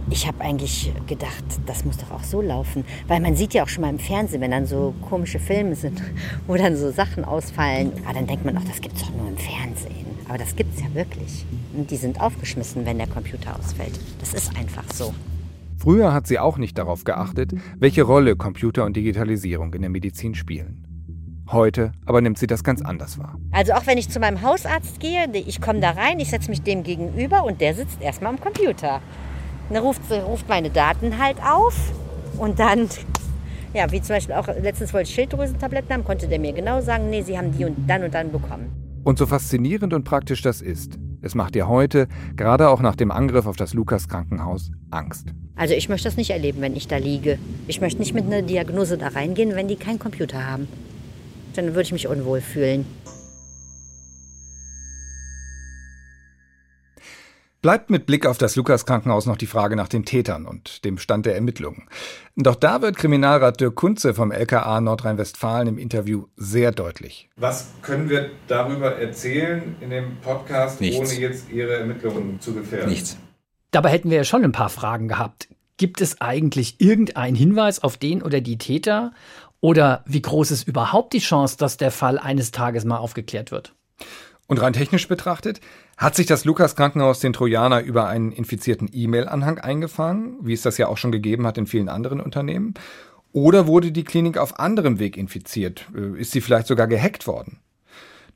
Ich 0.09 0.25
habe 0.25 0.39
eigentlich 0.39 0.93
gedacht, 1.05 1.43
das 1.65 1.83
muss 1.83 1.97
doch 1.97 2.11
auch 2.11 2.23
so 2.23 2.41
laufen. 2.41 2.85
Weil 3.09 3.19
man 3.19 3.35
sieht 3.35 3.53
ja 3.53 3.63
auch 3.63 3.67
schon 3.67 3.81
mal 3.81 3.89
im 3.89 3.99
Fernsehen, 3.99 4.39
wenn 4.39 4.51
dann 4.51 4.65
so 4.65 4.95
komische 5.01 5.37
Filme 5.37 5.75
sind, 5.75 6.01
wo 6.47 6.55
dann 6.55 6.77
so 6.77 6.91
Sachen 6.91 7.25
ausfallen. 7.25 7.91
Aber 8.05 8.13
dann 8.13 8.25
denkt 8.25 8.45
man 8.45 8.57
auch, 8.57 8.63
das 8.63 8.79
gibt 8.79 8.95
es 8.95 9.01
doch 9.01 9.13
nur 9.13 9.27
im 9.27 9.37
Fernsehen. 9.37 10.05
Aber 10.29 10.37
das 10.37 10.55
gibt 10.55 10.75
es 10.75 10.81
ja 10.81 10.93
wirklich. 10.93 11.45
Und 11.75 11.91
die 11.91 11.97
sind 11.97 12.21
aufgeschmissen, 12.21 12.85
wenn 12.85 12.99
der 12.99 13.07
Computer 13.07 13.59
ausfällt. 13.59 13.99
Das 14.21 14.33
ist 14.33 14.55
einfach 14.57 14.85
so. 14.93 15.13
Früher 15.75 16.13
hat 16.13 16.25
sie 16.25 16.39
auch 16.39 16.57
nicht 16.57 16.77
darauf 16.77 17.03
geachtet, 17.03 17.53
welche 17.77 18.03
Rolle 18.03 18.37
Computer 18.37 18.85
und 18.85 18.95
Digitalisierung 18.95 19.73
in 19.73 19.81
der 19.81 19.91
Medizin 19.91 20.33
spielen. 20.33 20.86
Heute 21.51 21.93
aber 22.05 22.19
nimmt 22.19 22.37
sie 22.37 22.47
das 22.47 22.63
ganz 22.63 22.81
anders 22.81 23.17
wahr. 23.17 23.37
Also 23.51 23.73
auch 23.73 23.87
wenn 23.87 23.97
ich 23.97 24.09
zu 24.09 24.19
meinem 24.19 24.41
Hausarzt 24.41 24.99
gehe, 24.99 25.27
ich 25.33 25.61
komme 25.61 25.79
da 25.79 25.91
rein, 25.91 26.19
ich 26.19 26.29
setze 26.29 26.49
mich 26.49 26.61
dem 26.61 26.83
gegenüber 26.83 27.45
und 27.45 27.61
der 27.61 27.73
sitzt 27.73 28.01
erstmal 28.01 28.33
am 28.33 28.41
Computer. 28.41 29.01
Dann 29.69 29.81
ruft, 29.81 30.01
ruft 30.11 30.49
meine 30.49 30.69
Daten 30.69 31.17
halt 31.17 31.37
auf 31.41 31.93
und 32.37 32.59
dann, 32.59 32.89
ja, 33.73 33.89
wie 33.91 34.01
zum 34.01 34.15
Beispiel 34.15 34.35
auch 34.35 34.47
letztens 34.47 34.93
wollte 34.93 35.09
ich 35.09 35.15
Schilddrüsentabletten 35.15 35.93
haben, 35.93 36.03
konnte 36.03 36.27
der 36.27 36.39
mir 36.39 36.51
genau 36.51 36.81
sagen, 36.81 37.09
nee, 37.09 37.21
sie 37.21 37.37
haben 37.37 37.51
die 37.57 37.63
und 37.63 37.89
dann 37.89 38.03
und 38.03 38.13
dann 38.13 38.31
bekommen. 38.31 38.71
Und 39.05 39.17
so 39.17 39.25
faszinierend 39.25 39.93
und 39.93 40.03
praktisch 40.03 40.41
das 40.41 40.61
ist, 40.61 40.99
es 41.21 41.33
macht 41.33 41.55
dir 41.55 41.69
heute, 41.69 42.09
gerade 42.35 42.67
auch 42.67 42.81
nach 42.81 42.97
dem 42.97 43.09
Angriff 43.09 43.45
auf 43.45 43.55
das 43.55 43.73
Lukas 43.73 44.09
Krankenhaus, 44.09 44.71
Angst. 44.91 45.29
Also 45.55 45.75
ich 45.75 45.87
möchte 45.87 46.09
das 46.09 46.17
nicht 46.17 46.31
erleben, 46.31 46.59
wenn 46.59 46.75
ich 46.75 46.89
da 46.89 46.97
liege. 46.97 47.39
Ich 47.67 47.79
möchte 47.79 47.99
nicht 47.99 48.13
mit 48.13 48.25
einer 48.25 48.41
Diagnose 48.41 48.97
da 48.97 49.07
reingehen, 49.07 49.55
wenn 49.55 49.69
die 49.69 49.77
keinen 49.77 49.97
Computer 49.97 50.45
haben 50.45 50.67
dann 51.57 51.67
würde 51.67 51.81
ich 51.81 51.91
mich 51.91 52.07
unwohl 52.07 52.41
fühlen. 52.41 52.85
Bleibt 57.63 57.89
mit 57.89 58.05
Blick 58.05 58.27
auf 58.27 58.37
das 58.37 58.55
Lukas-Krankenhaus 58.55 59.25
noch 59.25 59.35
die 59.35 59.47
Frage 59.47 59.75
nach 59.75 59.87
den 59.87 60.05
Tätern 60.05 60.45
und 60.45 60.85
dem 60.85 60.99
Stand 60.99 61.25
der 61.25 61.33
Ermittlungen. 61.35 61.89
Doch 62.35 62.55
da 62.55 62.81
wird 62.83 62.95
Kriminalrat 62.95 63.59
Dirk 63.59 63.75
Kunze 63.75 64.13
vom 64.13 64.31
LKA 64.31 64.79
Nordrhein-Westfalen 64.79 65.67
im 65.67 65.77
Interview 65.79 66.27
sehr 66.37 66.71
deutlich. 66.71 67.29
Was 67.35 67.71
können 67.81 68.09
wir 68.09 68.29
darüber 68.47 68.97
erzählen 68.97 69.75
in 69.81 69.89
dem 69.89 70.17
Podcast, 70.21 70.79
Nichts. 70.79 70.99
ohne 70.99 71.19
jetzt 71.19 71.49
Ihre 71.51 71.77
Ermittlungen 71.77 72.39
zu 72.39 72.53
gefährden? 72.53 72.89
Nichts. 72.89 73.17
Dabei 73.71 73.89
hätten 73.89 74.11
wir 74.11 74.17
ja 74.17 74.23
schon 74.23 74.43
ein 74.43 74.51
paar 74.51 74.69
Fragen 74.69 75.07
gehabt. 75.07 75.49
Gibt 75.77 75.99
es 76.01 76.21
eigentlich 76.21 76.79
irgendeinen 76.79 77.35
Hinweis 77.35 77.83
auf 77.83 77.97
den 77.97 78.23
oder 78.23 78.39
die 78.39 78.57
Täter? 78.57 79.11
Oder 79.59 80.03
wie 80.05 80.21
groß 80.21 80.51
ist 80.51 80.67
überhaupt 80.67 81.13
die 81.13 81.19
Chance, 81.19 81.57
dass 81.57 81.77
der 81.77 81.91
Fall 81.91 82.19
eines 82.19 82.51
Tages 82.51 82.85
mal 82.85 82.97
aufgeklärt 82.97 83.51
wird? 83.51 83.73
Und 84.47 84.61
rein 84.61 84.73
technisch 84.73 85.07
betrachtet, 85.07 85.59
hat 85.97 86.15
sich 86.15 86.25
das 86.25 86.45
Lukas 86.45 86.75
Krankenhaus 86.75 87.19
den 87.19 87.33
Trojaner 87.33 87.81
über 87.81 88.07
einen 88.07 88.31
infizierten 88.31 88.89
E-Mail-Anhang 88.91 89.59
eingefangen, 89.59 90.37
wie 90.41 90.53
es 90.53 90.61
das 90.61 90.77
ja 90.77 90.87
auch 90.87 90.97
schon 90.97 91.11
gegeben 91.11 91.45
hat 91.45 91.57
in 91.57 91.67
vielen 91.67 91.89
anderen 91.89 92.21
Unternehmen? 92.21 92.75
Oder 93.33 93.67
wurde 93.67 93.91
die 93.91 94.05
Klinik 94.05 94.37
auf 94.37 94.59
anderem 94.59 94.99
Weg 94.99 95.17
infiziert? 95.17 95.87
Äh, 95.95 96.19
ist 96.19 96.31
sie 96.31 96.41
vielleicht 96.41 96.67
sogar 96.67 96.87
gehackt 96.87 97.27
worden? 97.27 97.59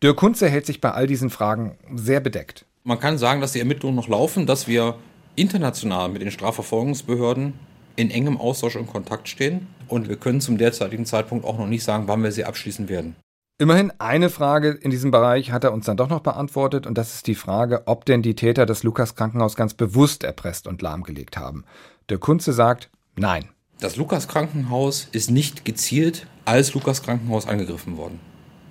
Dirk 0.03 0.17
Kunze 0.17 0.49
hält 0.49 0.65
sich 0.65 0.81
bei 0.81 0.91
all 0.91 1.07
diesen 1.07 1.29
Fragen 1.29 1.77
sehr 1.95 2.19
bedeckt. 2.19 2.65
Man 2.83 2.99
kann 2.99 3.17
sagen, 3.17 3.39
dass 3.39 3.51
die 3.51 3.59
Ermittlungen 3.59 3.95
noch 3.95 4.07
laufen, 4.07 4.47
dass 4.47 4.67
wir 4.67 4.95
international 5.35 6.09
mit 6.09 6.21
den 6.21 6.31
Strafverfolgungsbehörden 6.31 7.53
in 7.95 8.09
engem 8.09 8.37
Austausch 8.37 8.75
und 8.75 8.87
Kontakt 8.87 9.29
stehen. 9.29 9.67
Und 9.91 10.07
wir 10.07 10.15
können 10.15 10.39
zum 10.39 10.57
derzeitigen 10.57 11.05
Zeitpunkt 11.05 11.43
auch 11.43 11.57
noch 11.57 11.67
nicht 11.67 11.83
sagen, 11.83 12.07
wann 12.07 12.23
wir 12.23 12.31
sie 12.31 12.45
abschließen 12.45 12.87
werden. 12.87 13.17
Immerhin 13.57 13.91
eine 13.99 14.29
Frage 14.29 14.69
in 14.69 14.89
diesem 14.89 15.11
Bereich 15.11 15.51
hat 15.51 15.65
er 15.65 15.73
uns 15.73 15.85
dann 15.85 15.97
doch 15.97 16.07
noch 16.07 16.21
beantwortet 16.21 16.87
und 16.87 16.97
das 16.97 17.13
ist 17.13 17.27
die 17.27 17.35
Frage, 17.35 17.83
ob 17.87 18.05
denn 18.05 18.21
die 18.21 18.33
Täter 18.33 18.65
das 18.65 18.83
Lukas 18.83 19.15
Krankenhaus 19.15 19.57
ganz 19.57 19.73
bewusst 19.73 20.23
erpresst 20.23 20.65
und 20.65 20.81
lahmgelegt 20.81 21.37
haben. 21.37 21.65
Der 22.07 22.19
Kunze 22.19 22.53
sagt, 22.53 22.89
nein. 23.17 23.49
Das 23.81 23.97
Lukas 23.97 24.29
Krankenhaus 24.29 25.09
ist 25.11 25.29
nicht 25.29 25.65
gezielt 25.65 26.25
als 26.45 26.73
Lukas 26.73 27.03
Krankenhaus 27.03 27.45
angegriffen 27.45 27.97
worden. 27.97 28.21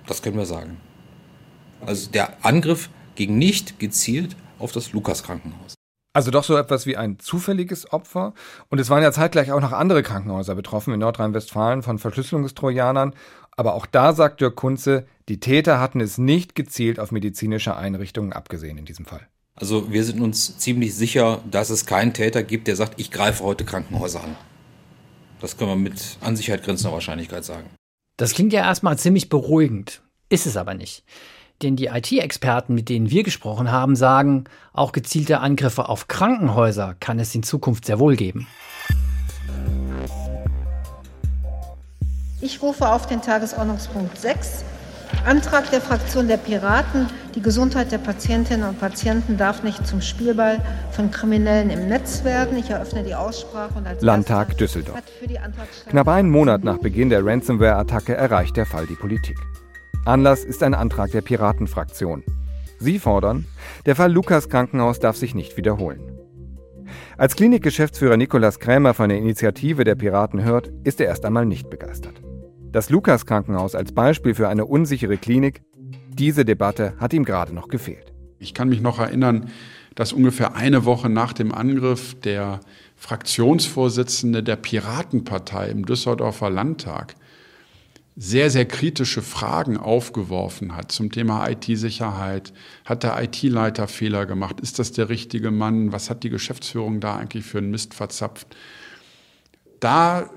Das 0.07 0.23
können 0.23 0.37
wir 0.37 0.47
sagen. 0.47 0.77
Also 1.85 2.09
der 2.09 2.43
Angriff 2.43 2.89
ging 3.13 3.37
nicht 3.37 3.79
gezielt 3.79 4.35
auf 4.57 4.71
das 4.71 4.91
Lukas 4.91 5.21
Krankenhaus. 5.21 5.75
Also 6.13 6.29
doch 6.29 6.43
so 6.43 6.57
etwas 6.57 6.85
wie 6.85 6.97
ein 6.97 7.19
zufälliges 7.19 7.91
Opfer. 7.93 8.33
Und 8.69 8.79
es 8.79 8.89
waren 8.89 9.01
ja 9.01 9.11
zeitgleich 9.11 9.51
auch 9.51 9.61
noch 9.61 9.71
andere 9.71 10.03
Krankenhäuser 10.03 10.55
betroffen 10.55 10.93
in 10.93 10.99
Nordrhein-Westfalen 10.99 11.83
von 11.83 11.99
Verschlüsselungstrojanern. 11.99 13.13
Aber 13.55 13.75
auch 13.75 13.85
da 13.85 14.13
sagt 14.13 14.41
Dirk 14.41 14.55
Kunze, 14.55 15.05
die 15.29 15.39
Täter 15.39 15.79
hatten 15.79 16.01
es 16.01 16.17
nicht 16.17 16.55
gezielt 16.55 16.99
auf 16.99 17.11
medizinische 17.11 17.75
Einrichtungen 17.75 18.33
abgesehen 18.33 18.77
in 18.77 18.85
diesem 18.85 19.05
Fall. 19.05 19.27
Also 19.55 19.91
wir 19.91 20.03
sind 20.03 20.21
uns 20.21 20.57
ziemlich 20.57 20.95
sicher, 20.95 21.41
dass 21.49 21.69
es 21.69 21.85
keinen 21.85 22.13
Täter 22.13 22.43
gibt, 22.43 22.67
der 22.67 22.75
sagt, 22.75 22.99
ich 22.99 23.11
greife 23.11 23.43
heute 23.43 23.63
Krankenhäuser 23.63 24.23
an. 24.23 24.35
Das 25.39 25.57
können 25.57 25.71
wir 25.71 25.75
mit 25.75 26.17
an 26.21 26.35
Sicherheit 26.35 26.63
grenzender 26.63 26.93
Wahrscheinlichkeit 26.93 27.43
sagen. 27.45 27.69
Das 28.17 28.33
klingt 28.33 28.53
ja 28.53 28.61
erstmal 28.61 28.97
ziemlich 28.97 29.29
beruhigend, 29.29 30.01
ist 30.29 30.45
es 30.45 30.57
aber 30.57 30.73
nicht. 30.73 31.03
Denn 31.61 31.75
die 31.75 31.87
IT-Experten, 31.87 32.73
mit 32.73 32.89
denen 32.89 33.11
wir 33.11 33.23
gesprochen 33.23 33.71
haben, 33.71 33.95
sagen, 33.95 34.45
auch 34.73 34.91
gezielte 34.91 35.39
Angriffe 35.39 35.89
auf 35.89 36.07
Krankenhäuser 36.07 36.95
kann 36.99 37.19
es 37.19 37.35
in 37.35 37.43
Zukunft 37.43 37.85
sehr 37.85 37.99
wohl 37.99 38.15
geben. 38.15 38.47
Ich 42.41 42.61
rufe 42.63 42.87
auf 42.89 43.05
den 43.05 43.21
Tagesordnungspunkt 43.21 44.17
6. 44.17 44.65
Antrag 45.25 45.69
der 45.69 45.81
Fraktion 45.81 46.27
der 46.27 46.37
Piraten. 46.37 47.05
Die 47.35 47.41
Gesundheit 47.41 47.91
der 47.91 47.99
Patientinnen 47.99 48.67
und 48.67 48.79
Patienten 48.79 49.37
darf 49.37 49.61
nicht 49.61 49.85
zum 49.85 50.01
Spielball 50.01 50.59
von 50.91 51.11
Kriminellen 51.11 51.69
im 51.69 51.87
Netz 51.87 52.23
werden. 52.23 52.57
Ich 52.57 52.71
eröffne 52.71 53.03
die 53.03 53.13
Aussprache. 53.13 53.75
Und 53.75 53.85
als 53.85 54.01
Landtag 54.01 54.57
Düsseldorf. 54.57 54.99
Knapp 55.89 56.07
einen 56.07 56.29
Monat 56.29 56.63
nach 56.63 56.79
Beginn 56.79 57.09
der 57.09 57.23
Ransomware-Attacke 57.23 58.15
erreicht 58.15 58.57
der 58.57 58.65
Fall 58.65 58.87
die 58.87 58.95
Politik. 58.95 59.37
Anlass 60.03 60.43
ist 60.43 60.63
ein 60.63 60.73
Antrag 60.73 61.11
der 61.11 61.21
Piratenfraktion. 61.21 62.23
Sie 62.79 62.97
fordern, 62.97 63.45
der 63.85 63.95
Fall 63.95 64.11
Lukas 64.11 64.49
Krankenhaus 64.49 64.97
darf 64.99 65.15
sich 65.15 65.35
nicht 65.35 65.57
wiederholen. 65.57 66.01
Als 67.19 67.35
Klinikgeschäftsführer 67.35 68.17
Nikolaus 68.17 68.57
Krämer 68.57 68.95
von 68.95 69.09
der 69.09 69.19
Initiative 69.19 69.83
der 69.83 69.93
Piraten 69.93 70.43
hört, 70.43 70.71
ist 70.83 70.99
er 71.01 71.05
erst 71.05 71.23
einmal 71.23 71.45
nicht 71.45 71.69
begeistert. 71.69 72.19
Das 72.71 72.89
Lukas 72.89 73.27
Krankenhaus 73.27 73.75
als 73.75 73.91
Beispiel 73.91 74.33
für 74.33 74.49
eine 74.49 74.65
unsichere 74.65 75.17
Klinik, 75.17 75.61
diese 76.09 76.45
Debatte 76.45 76.95
hat 76.97 77.13
ihm 77.13 77.23
gerade 77.23 77.53
noch 77.53 77.67
gefehlt. 77.67 78.11
Ich 78.39 78.55
kann 78.55 78.69
mich 78.69 78.81
noch 78.81 78.97
erinnern, 78.97 79.51
dass 79.93 80.13
ungefähr 80.13 80.55
eine 80.55 80.83
Woche 80.83 81.09
nach 81.09 81.33
dem 81.33 81.53
Angriff 81.53 82.19
der 82.19 82.61
Fraktionsvorsitzende 82.95 84.41
der 84.41 84.55
Piratenpartei 84.55 85.69
im 85.69 85.85
Düsseldorfer 85.85 86.49
Landtag 86.49 87.13
sehr, 88.15 88.49
sehr 88.49 88.65
kritische 88.65 89.21
Fragen 89.21 89.77
aufgeworfen 89.77 90.75
hat 90.75 90.91
zum 90.91 91.11
Thema 91.11 91.49
IT-Sicherheit. 91.49 92.53
Hat 92.85 93.03
der 93.03 93.21
IT-Leiter 93.23 93.87
Fehler 93.87 94.25
gemacht? 94.25 94.59
Ist 94.59 94.79
das 94.79 94.91
der 94.91 95.09
richtige 95.09 95.51
Mann? 95.51 95.91
Was 95.91 96.09
hat 96.09 96.23
die 96.23 96.29
Geschäftsführung 96.29 96.99
da 96.99 97.15
eigentlich 97.15 97.45
für 97.45 97.59
einen 97.59 97.71
Mist 97.71 97.93
verzapft? 97.93 98.55
Da 99.79 100.29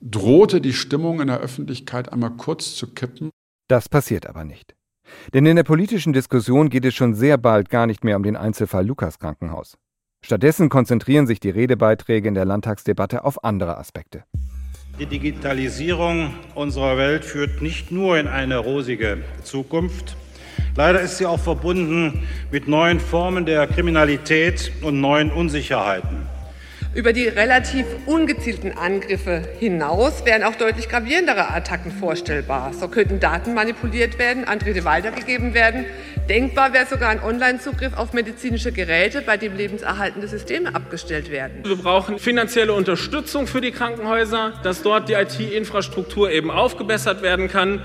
drohte 0.00 0.60
die 0.60 0.72
Stimmung 0.72 1.20
in 1.20 1.28
der 1.28 1.40
Öffentlichkeit 1.40 2.12
einmal 2.12 2.30
kurz 2.30 2.74
zu 2.74 2.88
kippen. 2.88 3.30
Das 3.68 3.88
passiert 3.88 4.26
aber 4.26 4.44
nicht. 4.44 4.74
Denn 5.34 5.46
in 5.46 5.56
der 5.56 5.64
politischen 5.64 6.12
Diskussion 6.12 6.68
geht 6.68 6.84
es 6.84 6.94
schon 6.94 7.14
sehr 7.14 7.38
bald 7.38 7.70
gar 7.70 7.86
nicht 7.86 8.04
mehr 8.04 8.16
um 8.16 8.22
den 8.22 8.36
Einzelfall 8.36 8.86
Lukas 8.86 9.18
Krankenhaus. 9.18 9.76
Stattdessen 10.24 10.68
konzentrieren 10.68 11.26
sich 11.26 11.40
die 11.40 11.50
Redebeiträge 11.50 12.28
in 12.28 12.34
der 12.34 12.44
Landtagsdebatte 12.44 13.24
auf 13.24 13.44
andere 13.44 13.78
Aspekte. 13.78 14.24
Die 14.98 15.06
Digitalisierung 15.06 16.34
unserer 16.56 16.98
Welt 16.98 17.24
führt 17.24 17.62
nicht 17.62 17.92
nur 17.92 18.18
in 18.18 18.26
eine 18.26 18.56
rosige 18.56 19.18
Zukunft. 19.44 20.16
Leider 20.74 21.00
ist 21.00 21.18
sie 21.18 21.26
auch 21.26 21.38
verbunden 21.38 22.26
mit 22.50 22.66
neuen 22.66 22.98
Formen 22.98 23.46
der 23.46 23.68
Kriminalität 23.68 24.72
und 24.82 25.00
neuen 25.00 25.30
Unsicherheiten. 25.30 26.26
Über 26.96 27.12
die 27.12 27.28
relativ 27.28 27.86
ungezielten 28.06 28.76
Angriffe 28.76 29.42
hinaus 29.60 30.24
wären 30.26 30.42
auch 30.42 30.56
deutlich 30.56 30.88
gravierendere 30.88 31.48
Attacken 31.48 31.92
vorstellbar. 31.92 32.72
So 32.72 32.88
könnten 32.88 33.20
Daten 33.20 33.54
manipuliert 33.54 34.18
werden, 34.18 34.46
Antritte 34.46 34.84
weitergegeben 34.84 35.54
werden. 35.54 35.84
Denkbar 36.28 36.74
wäre 36.74 36.84
sogar 36.84 37.08
ein 37.08 37.22
Online-Zugriff 37.22 37.96
auf 37.96 38.12
medizinische 38.12 38.70
Geräte, 38.70 39.22
bei 39.22 39.38
dem 39.38 39.56
lebenserhaltende 39.56 40.28
Systeme 40.28 40.74
abgestellt 40.74 41.30
werden. 41.30 41.62
Wir 41.64 41.76
brauchen 41.76 42.18
finanzielle 42.18 42.74
Unterstützung 42.74 43.46
für 43.46 43.62
die 43.62 43.70
Krankenhäuser, 43.70 44.52
dass 44.62 44.82
dort 44.82 45.08
die 45.08 45.14
IT-Infrastruktur 45.14 46.30
eben 46.30 46.50
aufgebessert 46.50 47.22
werden 47.22 47.48
kann. 47.48 47.82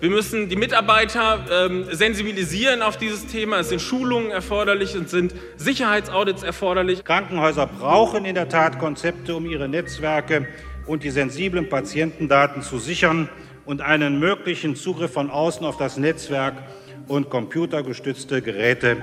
Wir 0.00 0.10
müssen 0.10 0.48
die 0.48 0.56
Mitarbeiter 0.56 1.46
ähm, 1.52 1.86
sensibilisieren 1.88 2.82
auf 2.82 2.96
dieses 2.96 3.28
Thema. 3.28 3.60
Es 3.60 3.68
sind 3.68 3.80
Schulungen 3.80 4.32
erforderlich, 4.32 4.96
es 4.96 5.12
sind 5.12 5.32
Sicherheitsaudits 5.56 6.42
erforderlich. 6.42 7.04
Krankenhäuser 7.04 7.68
brauchen 7.68 8.24
in 8.24 8.34
der 8.34 8.48
Tat 8.48 8.80
Konzepte, 8.80 9.36
um 9.36 9.46
ihre 9.46 9.68
Netzwerke 9.68 10.48
und 10.86 11.04
die 11.04 11.10
sensiblen 11.10 11.68
Patientendaten 11.68 12.62
zu 12.62 12.80
sichern 12.80 13.28
und 13.64 13.82
einen 13.82 14.18
möglichen 14.18 14.74
Zugriff 14.74 15.12
von 15.12 15.30
außen 15.30 15.64
auf 15.64 15.76
das 15.76 15.96
Netzwerk 15.96 16.54
und 17.08 17.30
computergestützte 17.30 18.42
Geräte 18.42 18.98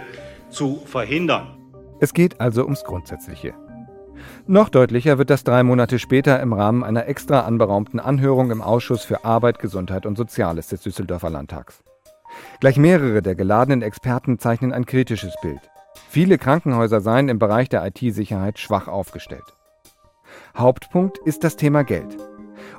zu 0.49 0.81
verhindern. 0.85 1.57
Es 1.99 2.13
geht 2.13 2.39
also 2.41 2.63
ums 2.63 2.83
Grundsätzliche. 2.83 3.53
Noch 4.47 4.69
deutlicher 4.69 5.17
wird 5.17 5.29
das 5.29 5.43
drei 5.43 5.63
Monate 5.63 5.99
später 5.99 6.39
im 6.39 6.53
Rahmen 6.53 6.83
einer 6.83 7.07
extra 7.07 7.41
anberaumten 7.41 7.99
Anhörung 7.99 8.51
im 8.51 8.61
Ausschuss 8.61 9.03
für 9.03 9.23
Arbeit, 9.25 9.59
Gesundheit 9.59 10.05
und 10.05 10.17
Soziales 10.17 10.67
des 10.67 10.81
Düsseldorfer 10.81 11.29
Landtags. 11.29 11.83
Gleich 12.59 12.77
mehrere 12.77 13.21
der 13.21 13.35
geladenen 13.35 13.81
Experten 13.81 14.39
zeichnen 14.39 14.73
ein 14.73 14.85
kritisches 14.85 15.33
Bild. 15.41 15.59
Viele 16.09 16.37
Krankenhäuser 16.37 17.01
seien 17.01 17.29
im 17.29 17.39
Bereich 17.39 17.69
der 17.69 17.85
IT-Sicherheit 17.85 18.59
schwach 18.59 18.87
aufgestellt. 18.87 19.43
Hauptpunkt 20.57 21.17
ist 21.19 21.43
das 21.43 21.55
Thema 21.55 21.83
Geld. 21.83 22.17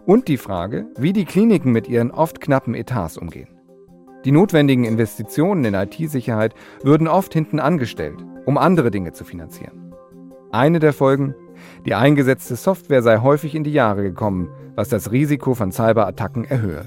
Und 0.06 0.28
die 0.28 0.36
Frage, 0.36 0.86
wie 0.96 1.12
die 1.12 1.24
Kliniken 1.24 1.72
mit 1.72 1.88
ihren 1.88 2.10
oft 2.10 2.40
knappen 2.40 2.74
Etats 2.74 3.16
umgehen. 3.16 3.48
Die 4.24 4.32
notwendigen 4.32 4.84
Investitionen 4.84 5.64
in 5.64 5.74
IT-Sicherheit 5.74 6.54
würden 6.84 7.08
oft 7.08 7.32
hinten 7.32 7.58
angestellt, 7.58 8.24
um 8.46 8.56
andere 8.56 8.92
Dinge 8.92 9.12
zu 9.12 9.24
finanzieren. 9.24 9.92
Eine 10.52 10.78
der 10.78 10.92
Folgen, 10.92 11.34
die 11.86 11.94
eingesetzte 11.94 12.54
Software 12.54 13.02
sei 13.02 13.18
häufig 13.18 13.54
in 13.54 13.64
die 13.64 13.72
Jahre 13.72 14.02
gekommen, 14.02 14.48
was 14.76 14.88
das 14.88 15.10
Risiko 15.10 15.54
von 15.54 15.72
Cyberattacken 15.72 16.44
erhöhe. 16.44 16.86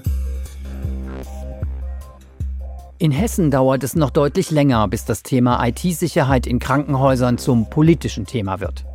In 2.98 3.10
Hessen 3.10 3.50
dauert 3.50 3.84
es 3.84 3.94
noch 3.94 4.08
deutlich 4.08 4.50
länger, 4.50 4.88
bis 4.88 5.04
das 5.04 5.22
Thema 5.22 5.62
IT-Sicherheit 5.66 6.46
in 6.46 6.58
Krankenhäusern 6.58 7.36
zum 7.36 7.68
politischen 7.68 8.24
Thema 8.24 8.60
wird. 8.60 8.86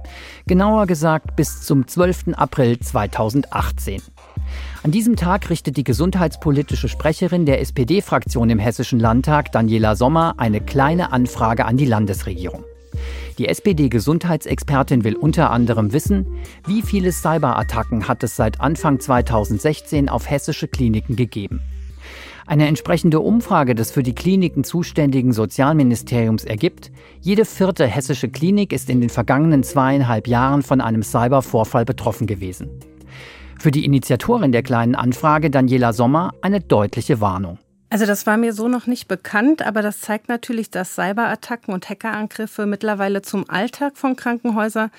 Genauer 0.48 0.88
gesagt 0.88 1.36
bis 1.36 1.62
zum 1.62 1.88
12. 1.88 2.30
April 2.34 2.80
2018. 2.80 4.02
An 4.84 4.92
diesem 4.92 5.16
Tag 5.16 5.50
richtet 5.50 5.78
die 5.78 5.84
gesundheitspolitische 5.84 6.90
Sprecherin 6.90 7.46
der 7.46 7.62
SPD-Fraktion 7.62 8.50
im 8.50 8.60
Hessischen 8.60 9.00
Landtag, 9.00 9.52
Daniela 9.52 9.96
Sommer, 9.96 10.36
eine 10.38 10.60
kleine 10.60 11.12
Anfrage 11.12 11.66
an 11.66 11.78
die 11.78 11.86
Landesregierung. 11.86 12.64
Die 13.38 13.48
SPD-Gesundheitsexpertin 13.48 15.04
will 15.04 15.16
unter 15.16 15.52
anderem 15.52 15.94
wissen, 15.94 16.26
wie 16.66 16.82
viele 16.82 17.12
Cyberattacken 17.12 18.08
hat 18.08 18.24
es 18.24 18.36
seit 18.36 18.60
Anfang 18.60 19.00
2016 19.00 20.10
auf 20.10 20.30
hessische 20.30 20.68
Kliniken 20.68 21.16
gegeben. 21.16 21.62
Eine 22.46 22.68
entsprechende 22.68 23.20
Umfrage 23.20 23.76
des 23.76 23.92
für 23.92 24.04
die 24.04 24.16
Kliniken 24.16 24.64
zuständigen 24.64 25.32
Sozialministeriums 25.32 26.44
ergibt, 26.44 26.92
jede 27.22 27.46
vierte 27.46 27.88
hessische 27.88 28.30
Klinik 28.30 28.74
ist 28.74 28.90
in 28.90 29.00
den 29.00 29.10
vergangenen 29.10 29.64
zweieinhalb 29.64 30.28
Jahren 30.28 30.62
von 30.62 30.82
einem 30.82 31.04
Cybervorfall 31.04 31.86
betroffen 31.86 32.28
gewesen. 32.28 32.70
Für 33.62 33.70
die 33.70 33.86
Initiatorin 33.86 34.52
der 34.52 34.64
kleinen 34.64 34.96
Anfrage, 34.96 35.52
Daniela 35.52 35.94
Sommer, 35.94 36.34
eine 36.42 36.62
deutliche 36.62 37.22
Warnung. 37.22 37.60
Also 37.92 38.08
das 38.08 38.26
war 38.26 38.36
mir 38.36 38.54
so 38.54 38.68
noch 38.68 38.88
nicht 38.88 39.08
bekannt, 39.08 39.64
aber 39.64 39.84
das 39.84 40.02
zeigt 40.02 40.30
natürlich, 40.30 40.72
dass 40.72 40.96
Cyberattacken 40.96 41.72
und 41.72 41.88
Hackerangriffe 41.88 42.66
mittlerweile 42.66 43.22
zum 43.22 43.48
Alltag 43.48 43.98
von 43.98 44.16
Krankenhäusern 44.16 44.90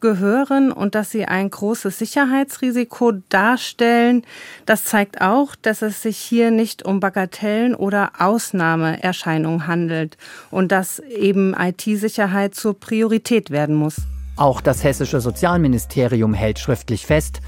gehören 0.00 0.72
und 0.72 0.96
dass 0.96 1.12
sie 1.12 1.26
ein 1.26 1.48
großes 1.48 1.96
Sicherheitsrisiko 1.96 3.12
darstellen. 3.28 4.24
Das 4.66 4.82
zeigt 4.82 5.20
auch, 5.20 5.54
dass 5.54 5.82
es 5.82 6.02
sich 6.02 6.18
hier 6.18 6.50
nicht 6.50 6.84
um 6.84 6.98
Bagatellen 6.98 7.76
oder 7.76 8.10
Ausnahmeerscheinungen 8.18 9.68
handelt 9.68 10.16
und 10.50 10.72
dass 10.72 10.98
eben 10.98 11.54
IT-Sicherheit 11.56 12.56
zur 12.56 12.80
Priorität 12.80 13.52
werden 13.52 13.76
muss. 13.76 13.98
Auch 14.34 14.60
das 14.60 14.82
hessische 14.82 15.20
Sozialministerium 15.20 16.34
hält 16.34 16.58
schriftlich 16.58 17.06
fest, 17.06 17.40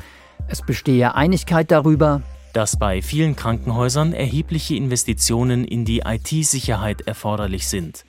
es 0.51 0.63
bestehe 0.63 1.15
Einigkeit 1.15 1.71
darüber, 1.71 2.23
dass 2.53 2.77
bei 2.77 3.03
vielen 3.03 3.37
Krankenhäusern 3.37 4.13
erhebliche 4.13 4.75
Investitionen 4.75 5.65
in 5.65 5.85
die 5.85 6.01
IT-Sicherheit 6.01 7.03
erforderlich 7.03 7.69
sind. 7.69 8.05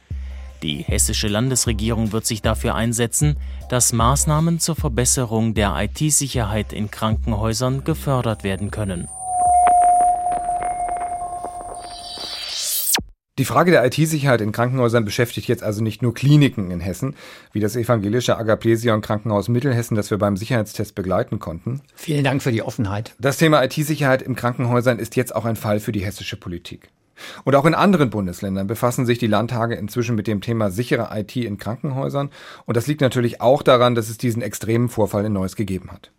Die 0.64 0.78
hessische 0.78 1.28
Landesregierung 1.28 2.12
wird 2.12 2.26
sich 2.26 2.42
dafür 2.42 2.76
einsetzen, 2.76 3.38
dass 3.70 3.94
Maßnahmen 3.94 4.60
zur 4.60 4.76
Verbesserung 4.76 5.54
der 5.54 5.76
IT-Sicherheit 5.78 6.74
in 6.74 6.92
Krankenhäusern 6.92 7.84
gefördert 7.84 8.44
werden 8.44 8.70
können. 8.70 9.08
Die 13.40 13.46
Frage 13.46 13.72
der 13.72 13.86
IT-Sicherheit 13.86 14.42
in 14.42 14.52
Krankenhäusern 14.52 15.06
beschäftigt 15.06 15.48
jetzt 15.48 15.64
also 15.64 15.82
nicht 15.82 16.02
nur 16.02 16.14
Kliniken 16.14 16.70
in 16.70 16.82
Hessen, 16.82 17.16
wie 17.54 17.62
das 17.62 17.78
evangelische 17.78 18.38
Agaplesion 18.38 19.00
Krankenhaus 19.00 19.48
Mittelhessen, 19.48 19.96
das 19.96 20.12
wir 20.12 20.18
beim 20.18 20.36
Sicherheitstest 20.36 20.96
begleiten 20.96 21.40
konnten. 21.40 21.80
Vielen 21.96 22.26
Dank 22.26 22.44
für 22.44 22.52
die 22.52 22.62
Offenheit. 22.62 23.16
Das 23.20 23.38
Thema 23.38 23.64
IT-Sicherheit 23.64 24.22
in 24.22 24.36
Krankenhäusern 24.36 25.00
ist 25.00 25.16
jetzt 25.16 25.34
auch 25.34 25.46
ein 25.46 25.56
Fall 25.56 25.80
für 25.80 25.94
die 25.94 26.04
hessische 26.04 26.36
Politik. 26.36 26.90
Und 27.46 27.56
auch 27.56 27.64
in 27.64 27.74
anderen 27.74 28.10
Bundesländern 28.10 28.68
befassen 28.68 29.06
sich 29.06 29.18
die 29.18 29.28
Landtage 29.28 29.76
inzwischen 29.76 30.16
mit 30.16 30.28
dem 30.28 30.42
Thema 30.42 30.70
sichere 30.70 31.10
IT 31.18 31.38
in 31.38 31.58
Krankenhäusern. 31.58 32.32
Und 32.66 32.76
das 32.76 32.88
liegt 32.88 33.00
natürlich 33.00 33.40
auch 33.40 33.64
daran, 33.64 33.96
dass 33.96 34.10
es 34.10 34.18
diesen 34.18 34.42
extremen 34.42 34.90
Vorfall 34.90 35.24
in 35.24 35.34
Neuss 35.34 35.56
gegeben 35.56 35.94
hat. 35.94 36.12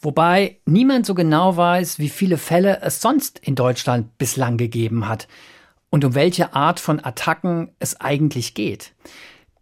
Wobei 0.00 0.56
niemand 0.64 1.04
so 1.04 1.14
genau 1.14 1.58
weiß, 1.58 1.98
wie 1.98 2.08
viele 2.08 2.38
Fälle 2.38 2.80
es 2.80 3.02
sonst 3.02 3.38
in 3.38 3.54
Deutschland 3.54 4.16
bislang 4.16 4.56
gegeben 4.56 5.08
hat 5.08 5.28
und 5.92 6.04
um 6.06 6.14
welche 6.14 6.54
Art 6.54 6.80
von 6.80 7.04
Attacken 7.04 7.70
es 7.78 8.00
eigentlich 8.00 8.54
geht. 8.54 8.94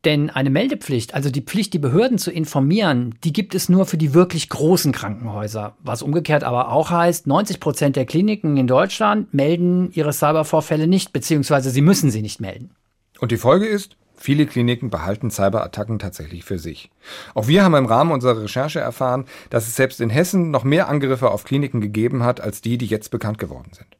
Denn 0.04 0.30
eine 0.30 0.48
Meldepflicht, 0.48 1.12
also 1.12 1.28
die 1.28 1.42
Pflicht, 1.42 1.74
die 1.74 1.78
Behörden 1.78 2.16
zu 2.16 2.30
informieren, 2.30 3.16
die 3.24 3.34
gibt 3.34 3.54
es 3.54 3.68
nur 3.68 3.84
für 3.84 3.98
die 3.98 4.14
wirklich 4.14 4.48
großen 4.48 4.92
Krankenhäuser. 4.92 5.76
Was 5.80 6.00
umgekehrt 6.00 6.42
aber 6.42 6.70
auch 6.70 6.90
heißt, 6.90 7.26
90 7.26 7.60
Prozent 7.60 7.96
der 7.96 8.06
Kliniken 8.06 8.56
in 8.56 8.66
Deutschland 8.66 9.34
melden 9.34 9.90
ihre 9.92 10.14
Cybervorfälle 10.14 10.86
nicht, 10.86 11.12
beziehungsweise 11.12 11.70
sie 11.70 11.82
müssen 11.82 12.10
sie 12.10 12.22
nicht 12.22 12.40
melden. 12.40 12.70
Und 13.18 13.32
die 13.32 13.36
Folge 13.36 13.66
ist, 13.66 13.96
viele 14.16 14.46
Kliniken 14.46 14.88
behalten 14.88 15.30
Cyberattacken 15.30 15.98
tatsächlich 15.98 16.44
für 16.44 16.58
sich. 16.58 16.90
Auch 17.34 17.48
wir 17.48 17.64
haben 17.64 17.74
im 17.74 17.86
Rahmen 17.86 18.12
unserer 18.12 18.40
Recherche 18.40 18.80
erfahren, 18.80 19.26
dass 19.50 19.66
es 19.66 19.76
selbst 19.76 20.00
in 20.00 20.08
Hessen 20.10 20.50
noch 20.50 20.64
mehr 20.64 20.88
Angriffe 20.88 21.30
auf 21.30 21.44
Kliniken 21.44 21.82
gegeben 21.82 22.22
hat, 22.22 22.40
als 22.40 22.62
die, 22.62 22.78
die 22.78 22.86
jetzt 22.86 23.10
bekannt 23.10 23.36
geworden 23.36 23.72
sind. 23.72 23.99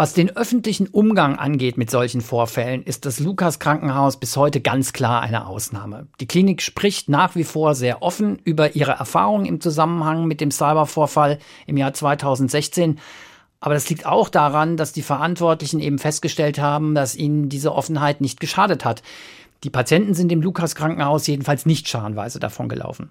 Was 0.00 0.14
den 0.14 0.34
öffentlichen 0.34 0.86
Umgang 0.86 1.36
angeht 1.36 1.76
mit 1.76 1.90
solchen 1.90 2.22
Vorfällen, 2.22 2.82
ist 2.84 3.04
das 3.04 3.20
Lukas 3.20 3.58
Krankenhaus 3.58 4.18
bis 4.18 4.34
heute 4.34 4.62
ganz 4.62 4.94
klar 4.94 5.20
eine 5.20 5.46
Ausnahme. 5.46 6.06
Die 6.20 6.26
Klinik 6.26 6.62
spricht 6.62 7.10
nach 7.10 7.34
wie 7.34 7.44
vor 7.44 7.74
sehr 7.74 8.00
offen 8.00 8.38
über 8.44 8.74
ihre 8.74 8.92
Erfahrungen 8.92 9.44
im 9.44 9.60
Zusammenhang 9.60 10.24
mit 10.24 10.40
dem 10.40 10.50
Cybervorfall 10.52 11.38
im 11.66 11.76
Jahr 11.76 11.92
2016. 11.92 12.98
Aber 13.60 13.74
das 13.74 13.90
liegt 13.90 14.06
auch 14.06 14.30
daran, 14.30 14.78
dass 14.78 14.94
die 14.94 15.02
Verantwortlichen 15.02 15.80
eben 15.80 15.98
festgestellt 15.98 16.58
haben, 16.58 16.94
dass 16.94 17.14
ihnen 17.14 17.50
diese 17.50 17.74
Offenheit 17.74 18.22
nicht 18.22 18.40
geschadet 18.40 18.86
hat. 18.86 19.02
Die 19.62 19.70
Patienten 19.70 20.14
sind 20.14 20.32
im 20.32 20.40
Lukas 20.40 20.74
Krankenhaus 20.74 21.26
jedenfalls 21.26 21.66
nicht 21.66 21.86
scharenweise 21.88 22.40
davon 22.40 22.68
gelaufen. 22.68 23.10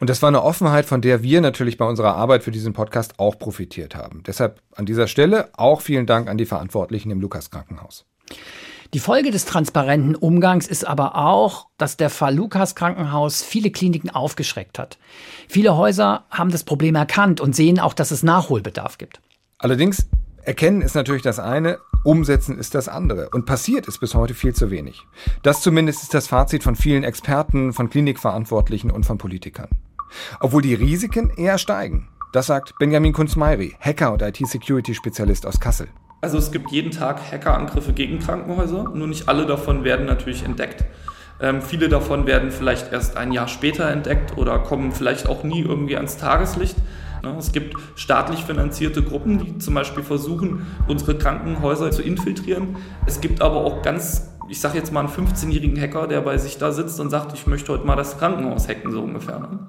Und 0.00 0.10
das 0.10 0.22
war 0.22 0.28
eine 0.28 0.42
Offenheit, 0.42 0.86
von 0.86 1.00
der 1.00 1.22
wir 1.22 1.40
natürlich 1.40 1.78
bei 1.78 1.84
unserer 1.84 2.16
Arbeit 2.16 2.42
für 2.42 2.50
diesen 2.50 2.72
Podcast 2.72 3.18
auch 3.18 3.38
profitiert 3.38 3.94
haben. 3.94 4.22
Deshalb 4.26 4.60
an 4.74 4.86
dieser 4.86 5.06
Stelle 5.06 5.50
auch 5.52 5.80
vielen 5.80 6.06
Dank 6.06 6.28
an 6.28 6.36
die 6.36 6.46
Verantwortlichen 6.46 7.10
im 7.10 7.20
Lukas 7.20 7.50
Krankenhaus. 7.50 8.04
Die 8.92 9.00
Folge 9.00 9.30
des 9.30 9.44
transparenten 9.44 10.14
Umgangs 10.14 10.66
ist 10.66 10.86
aber 10.86 11.16
auch, 11.16 11.68
dass 11.78 11.96
der 11.96 12.10
Fall 12.10 12.34
Lukas 12.34 12.74
Krankenhaus 12.74 13.42
viele 13.42 13.70
Kliniken 13.70 14.10
aufgeschreckt 14.10 14.78
hat. 14.78 14.98
Viele 15.48 15.76
Häuser 15.76 16.24
haben 16.30 16.50
das 16.50 16.64
Problem 16.64 16.94
erkannt 16.94 17.40
und 17.40 17.56
sehen 17.56 17.80
auch, 17.80 17.94
dass 17.94 18.10
es 18.10 18.22
Nachholbedarf 18.22 18.98
gibt. 18.98 19.20
Allerdings 19.58 20.06
Erkennen 20.44 20.82
ist 20.82 20.94
natürlich 20.94 21.22
das 21.22 21.38
eine, 21.38 21.78
umsetzen 22.04 22.58
ist 22.58 22.74
das 22.76 22.88
andere. 22.88 23.30
Und 23.30 23.46
passiert 23.46 23.88
ist 23.88 23.98
bis 23.98 24.14
heute 24.14 24.34
viel 24.34 24.54
zu 24.54 24.70
wenig. 24.70 25.06
Das 25.42 25.60
zumindest 25.60 26.04
ist 26.04 26.14
das 26.14 26.28
Fazit 26.28 26.62
von 26.62 26.76
vielen 26.76 27.02
Experten, 27.02 27.72
von 27.72 27.90
Klinikverantwortlichen 27.90 28.90
und 28.92 29.04
von 29.04 29.18
Politikern. 29.18 29.68
Obwohl 30.38 30.62
die 30.62 30.74
Risiken 30.74 31.30
eher 31.30 31.58
steigen. 31.58 32.08
Das 32.32 32.46
sagt 32.46 32.78
Benjamin 32.78 33.12
Kunzmeiri, 33.12 33.74
Hacker 33.80 34.12
und 34.12 34.22
IT-Security-Spezialist 34.22 35.46
aus 35.46 35.60
Kassel. 35.60 35.88
Also 36.20 36.38
es 36.38 36.50
gibt 36.52 36.70
jeden 36.70 36.90
Tag 36.90 37.20
Hackerangriffe 37.30 37.92
gegen 37.92 38.18
Krankenhäuser, 38.18 38.90
nur 38.94 39.06
nicht 39.06 39.28
alle 39.28 39.46
davon 39.46 39.84
werden 39.84 40.06
natürlich 40.06 40.42
entdeckt. 40.42 40.84
Ähm, 41.40 41.60
viele 41.60 41.88
davon 41.88 42.26
werden 42.26 42.50
vielleicht 42.50 42.92
erst 42.92 43.16
ein 43.16 43.32
Jahr 43.32 43.48
später 43.48 43.90
entdeckt 43.90 44.38
oder 44.38 44.58
kommen 44.58 44.92
vielleicht 44.92 45.28
auch 45.28 45.42
nie 45.42 45.60
irgendwie 45.60 45.96
ans 45.96 46.16
Tageslicht. 46.16 46.76
Ne? 47.24 47.36
Es 47.38 47.52
gibt 47.52 47.76
staatlich 47.96 48.44
finanzierte 48.44 49.02
Gruppen, 49.02 49.38
die 49.38 49.58
zum 49.58 49.74
Beispiel 49.74 50.02
versuchen, 50.02 50.66
unsere 50.86 51.16
Krankenhäuser 51.16 51.90
zu 51.90 52.02
infiltrieren. 52.02 52.76
Es 53.06 53.20
gibt 53.20 53.40
aber 53.40 53.64
auch 53.64 53.82
ganz, 53.82 54.30
ich 54.48 54.60
sage 54.60 54.78
jetzt 54.78 54.92
mal 54.92 55.00
einen 55.00 55.08
15-jährigen 55.08 55.80
Hacker, 55.80 56.06
der 56.06 56.20
bei 56.20 56.38
sich 56.38 56.58
da 56.58 56.72
sitzt 56.72 57.00
und 57.00 57.10
sagt, 57.10 57.32
ich 57.32 57.46
möchte 57.46 57.72
heute 57.72 57.86
mal 57.86 57.96
das 57.96 58.18
Krankenhaus 58.18 58.68
hacken, 58.68 58.92
so 58.92 59.00
ungefähr. 59.00 59.40
Ne? 59.40 59.66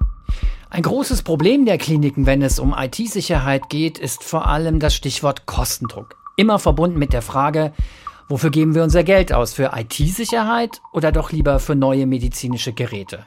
Ein 0.68 0.82
großes 0.82 1.22
Problem 1.22 1.64
der 1.64 1.78
Kliniken, 1.78 2.26
wenn 2.26 2.42
es 2.42 2.58
um 2.58 2.74
IT-Sicherheit 2.76 3.68
geht, 3.70 3.98
ist 3.98 4.22
vor 4.22 4.46
allem 4.46 4.78
das 4.78 4.94
Stichwort 4.94 5.46
Kostendruck. 5.46 6.16
Immer 6.36 6.58
verbunden 6.58 6.98
mit 6.98 7.12
der 7.12 7.22
Frage, 7.22 7.72
wofür 8.28 8.50
geben 8.50 8.74
wir 8.74 8.82
unser 8.82 9.04
Geld 9.04 9.32
aus? 9.32 9.54
Für 9.54 9.70
IT-Sicherheit 9.74 10.82
oder 10.92 11.12
doch 11.12 11.32
lieber 11.32 11.60
für 11.60 11.74
neue 11.74 12.06
medizinische 12.06 12.72
Geräte? 12.72 13.24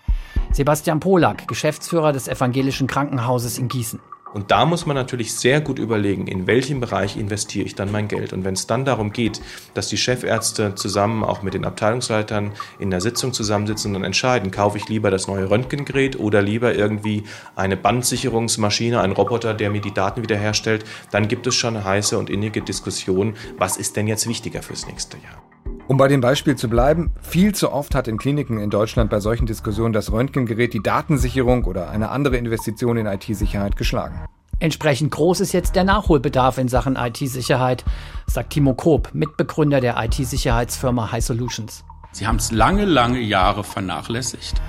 Sebastian 0.52 1.00
Polak, 1.00 1.48
Geschäftsführer 1.48 2.12
des 2.12 2.28
Evangelischen 2.28 2.88
Krankenhauses 2.88 3.58
in 3.58 3.68
Gießen. 3.68 4.00
Und 4.34 4.52
da 4.52 4.66
muss 4.66 4.86
man 4.86 4.96
natürlich 4.96 5.34
sehr 5.34 5.60
gut 5.60 5.80
überlegen, 5.80 6.28
in 6.28 6.46
welchem 6.46 6.80
Bereich 6.80 7.18
investiere 7.18 7.66
ich 7.66 7.76
dann 7.76 7.92
mein 7.92 8.08
Geld. 8.08 8.32
Und 8.32 8.44
wenn 8.44 8.54
es 8.54 8.68
dann 8.68 8.86
darum 8.86 9.12
geht, 9.12 9.42
dass 9.74 9.88
die 9.90 9.98
Chefärzte 9.98 10.76
zusammen 10.76 11.24
auch 11.24 11.42
mit 11.42 11.56
den 11.56 11.66
Abteilungsleitern 11.66 12.52
in 12.78 12.92
der 12.92 13.02
Sitzung 13.02 13.34
zusammensitzen 13.34 13.96
und 13.96 14.04
entscheiden, 14.04 14.52
kaufe 14.52 14.78
ich 14.78 14.88
lieber 14.88 15.10
das 15.10 15.28
neue 15.28 15.50
Röntgengerät 15.50 16.20
oder 16.20 16.42
lieber 16.42 16.76
irgendwie 16.76 17.24
eine 17.56 17.78
Bandsicherungsmaschine, 17.78 19.02
einen 19.02 19.14
Roboter, 19.14 19.54
der 19.54 19.72
mir 19.72 19.82
die 19.82 19.94
Daten 19.94 20.22
wiederherstellt, 20.22 20.86
dann 21.12 21.28
gibt 21.28 21.48
es 21.48 21.56
schon 21.56 21.76
eine 21.76 21.86
heiße 21.86 22.18
und 22.18 22.30
innige 22.30 22.62
Diskussion, 22.62 23.36
was 23.58 23.78
ist 23.78 23.96
denn 23.96 24.08
jetzt 24.08 24.28
wichtiger 24.28 24.62
fürs 24.62 24.86
nächste 24.86 25.18
Jahr. 25.18 25.49
Um 25.90 25.98
bei 25.98 26.08
dem 26.08 26.22
Beispiel 26.22 26.56
zu 26.56 26.70
bleiben, 26.70 27.10
viel 27.20 27.56
zu 27.56 27.72
oft 27.72 27.96
hat 27.96 28.08
in 28.08 28.20
Kliniken 28.20 28.60
in 28.60 28.70
Deutschland 28.70 29.10
bei 29.10 29.20
solchen 29.20 29.48
Diskussionen 29.48 29.92
das 29.92 30.12
Röntgengerät 30.12 30.72
die 30.76 30.84
Datensicherung 30.84 31.64
oder 31.64 31.90
eine 31.90 32.10
andere 32.10 32.38
Investition 32.38 32.96
in 32.96 33.08
IT-Sicherheit 33.08 33.76
geschlagen. 33.76 34.24
Entsprechend 34.60 35.10
groß 35.10 35.40
ist 35.40 35.52
jetzt 35.52 35.76
der 35.76 35.86
Nachholbedarf 35.86 36.60
in 36.60 36.68
Sachen 36.68 36.96
IT-Sicherheit, 36.96 37.84
sagt 38.28 38.52
Timo 38.52 38.76
Koop, 38.76 39.10
Mitbegründer 39.14 39.82
der 39.82 39.98
IT-Sicherheitsfirma 39.98 41.12
High 41.12 41.26
Solutions. 41.26 41.84
Sie 42.12 42.28
haben 42.28 42.36
es 42.36 42.52
lange, 42.52 42.86
lange 42.86 43.20
Jahre 43.20 43.64
vernachlässigt. 43.64 44.62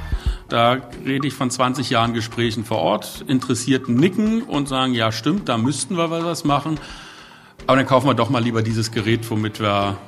Da 0.49 0.79
rede 1.05 1.29
ich 1.29 1.35
von 1.35 1.51
20 1.51 1.91
Jahren 1.91 2.15
Gesprächen 2.15 2.65
vor 2.65 2.79
Ort, 2.79 3.27
Interessierten 3.29 3.95
nicken 3.95 4.43
und 4.43 4.69
sagen, 4.71 4.95
ja 4.95 5.13
stimmt, 5.13 5.51
da 5.51 5.59
müssten 5.59 5.99
wir 5.99 6.11
was 6.11 6.45
machen. 6.45 6.81
Aber 7.67 7.77
dann 7.77 7.87
kaufen 7.87 8.07
wir 8.07 8.15
doch 8.15 8.31
mal 8.31 8.43
lieber 8.43 8.63
dieses 8.63 8.91
Gerät, 8.91 9.31
womit 9.31 9.61
wir 9.61 9.99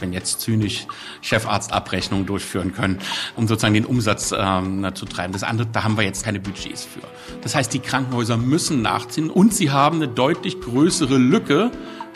wenn 0.00 0.12
jetzt 0.12 0.40
zynisch 0.40 0.86
Chefarztabrechnungen 1.22 2.26
durchführen 2.26 2.72
können, 2.74 2.98
um 3.36 3.46
sozusagen 3.48 3.74
den 3.74 3.84
Umsatz 3.84 4.34
ähm, 4.36 4.88
zu 4.94 5.06
treiben. 5.06 5.32
Das 5.32 5.42
andere, 5.42 5.66
da 5.66 5.84
haben 5.84 5.96
wir 5.96 6.04
jetzt 6.04 6.24
keine 6.24 6.40
Budgets 6.40 6.84
für. 6.84 7.00
Das 7.42 7.54
heißt, 7.54 7.72
die 7.72 7.80
Krankenhäuser 7.80 8.36
müssen 8.36 8.82
nachziehen 8.82 9.30
und 9.30 9.54
sie 9.54 9.70
haben 9.70 9.96
eine 9.96 10.08
deutlich 10.08 10.60
größere 10.60 11.16
Lücke 11.16 11.70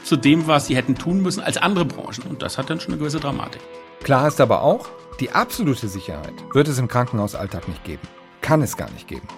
zu 0.05 0.17
dem, 0.17 0.47
was 0.47 0.67
sie 0.67 0.77
hätten 0.77 0.97
tun 0.97 1.23
müssen 1.23 1.43
als 1.43 1.57
andere 1.57 1.85
Branchen. 1.85 2.25
Und 2.29 2.43
das 2.43 2.59
hat 2.59 2.71
dann 2.71 2.81
schon 2.81 2.93
eine 2.93 2.99
gewisse 2.99 3.21
Dramatik. 3.21 3.61
Klar 4.03 4.27
ist 4.29 4.41
aber 4.41 4.63
auch, 4.63 4.89
die 5.21 5.31
absolute 5.31 5.89
Sicherheit 5.89 6.35
wird 6.53 6.69
es 6.69 6.79
im 6.79 6.89
Krankenhausalltag 6.89 7.69
nicht 7.69 7.85
geben. 7.85 8.03
Kann 8.41 8.63
es 8.63 8.77
gar 8.77 8.91
nicht 8.91 9.07
geben. 9.07 9.29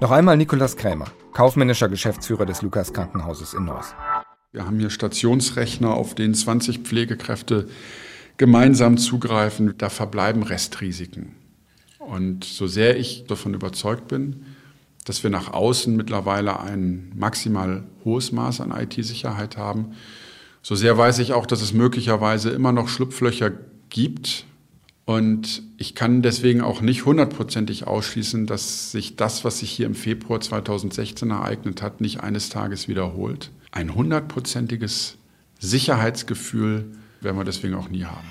Noch 0.00 0.12
einmal 0.12 0.36
Nikolaus 0.36 0.76
Krämer, 0.76 1.06
kaufmännischer 1.32 1.88
Geschäftsführer 1.88 2.46
des 2.46 2.62
Lukas 2.62 2.92
Krankenhauses 2.92 3.54
in 3.54 3.64
Neuss. 3.64 3.94
Wir 4.50 4.64
haben 4.64 4.78
hier 4.78 4.88
Stationsrechner, 4.88 5.92
auf 5.92 6.14
denen 6.14 6.32
20 6.32 6.78
Pflegekräfte 6.78 7.68
gemeinsam 8.38 8.96
zugreifen. 8.96 9.74
Da 9.76 9.90
verbleiben 9.90 10.42
Restrisiken. 10.42 11.34
Und 11.98 12.44
so 12.44 12.66
sehr 12.66 12.96
ich 12.96 13.26
davon 13.26 13.52
überzeugt 13.52 14.08
bin, 14.08 14.46
dass 15.04 15.22
wir 15.22 15.28
nach 15.28 15.52
außen 15.52 15.94
mittlerweile 15.94 16.60
ein 16.60 17.12
maximal 17.14 17.84
hohes 18.06 18.32
Maß 18.32 18.62
an 18.62 18.70
IT-Sicherheit 18.70 19.58
haben, 19.58 19.92
So 20.62 20.74
sehr 20.74 20.96
weiß 20.96 21.18
ich 21.18 21.34
auch, 21.34 21.44
dass 21.44 21.60
es 21.60 21.74
möglicherweise 21.74 22.48
immer 22.48 22.72
noch 22.72 22.88
Schlupflöcher 22.88 23.52
gibt. 23.90 24.46
Und 25.04 25.62
ich 25.76 25.94
kann 25.94 26.22
deswegen 26.22 26.62
auch 26.62 26.80
nicht 26.80 27.04
hundertprozentig 27.04 27.86
ausschließen, 27.86 28.46
dass 28.46 28.92
sich 28.92 29.16
das, 29.16 29.44
was 29.44 29.58
sich 29.58 29.70
hier 29.70 29.86
im 29.86 29.94
Februar 29.94 30.40
2016 30.40 31.30
ereignet 31.30 31.82
hat, 31.82 32.00
nicht 32.00 32.20
eines 32.20 32.48
Tages 32.48 32.88
wiederholt. 32.88 33.50
Ein 33.70 33.94
hundertprozentiges 33.94 35.18
Sicherheitsgefühl 35.58 36.92
werden 37.20 37.36
wir 37.36 37.44
deswegen 37.44 37.74
auch 37.74 37.88
nie 37.88 38.04
haben. 38.04 38.26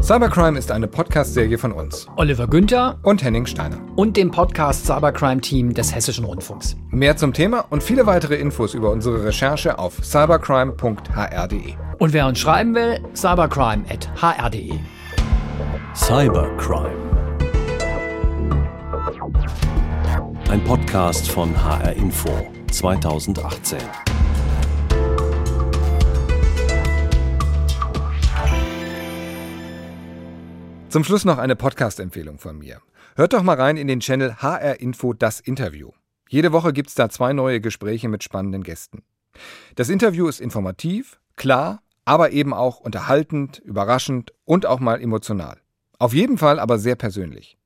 Cybercrime 0.00 0.58
ist 0.58 0.70
eine 0.70 0.88
Podcast-Serie 0.88 1.58
von 1.58 1.72
uns. 1.72 2.06
Oliver 2.16 2.46
Günther 2.46 2.98
und 3.02 3.22
Henning 3.22 3.44
Steiner. 3.44 3.78
Und 3.96 4.16
dem 4.16 4.30
Podcast 4.30 4.86
Cybercrime-Team 4.86 5.74
des 5.74 5.94
Hessischen 5.94 6.24
Rundfunks. 6.24 6.76
Mehr 6.90 7.16
zum 7.16 7.34
Thema 7.34 7.66
und 7.68 7.82
viele 7.82 8.06
weitere 8.06 8.36
Infos 8.36 8.72
über 8.72 8.90
unsere 8.90 9.24
Recherche 9.24 9.78
auf 9.78 10.02
cybercrime.hr.de. 10.02 11.74
Und 11.98 12.12
wer 12.14 12.26
uns 12.26 12.38
schreiben 12.38 12.74
will, 12.74 13.00
cybercrime.hr.de. 13.14 14.78
Cybercrime. 15.94 17.07
Ein 20.48 20.64
Podcast 20.64 21.30
von 21.30 21.54
HR 21.62 21.92
Info 21.92 22.50
2018. 22.70 23.78
Zum 30.88 31.04
Schluss 31.04 31.26
noch 31.26 31.36
eine 31.36 31.54
Podcast-Empfehlung 31.54 32.38
von 32.38 32.56
mir. 32.56 32.80
Hört 33.16 33.34
doch 33.34 33.42
mal 33.42 33.60
rein 33.60 33.76
in 33.76 33.88
den 33.88 34.00
Channel 34.00 34.36
HR 34.36 34.80
Info 34.80 35.12
Das 35.12 35.40
Interview. 35.40 35.90
Jede 36.30 36.50
Woche 36.52 36.72
gibt 36.72 36.88
es 36.88 36.94
da 36.94 37.10
zwei 37.10 37.34
neue 37.34 37.60
Gespräche 37.60 38.08
mit 38.08 38.24
spannenden 38.24 38.62
Gästen. 38.62 39.02
Das 39.74 39.90
Interview 39.90 40.28
ist 40.28 40.40
informativ, 40.40 41.20
klar, 41.36 41.82
aber 42.06 42.30
eben 42.32 42.54
auch 42.54 42.80
unterhaltend, 42.80 43.58
überraschend 43.58 44.32
und 44.46 44.64
auch 44.64 44.80
mal 44.80 45.02
emotional. 45.02 45.60
Auf 45.98 46.14
jeden 46.14 46.38
Fall 46.38 46.58
aber 46.58 46.78
sehr 46.78 46.96
persönlich. 46.96 47.58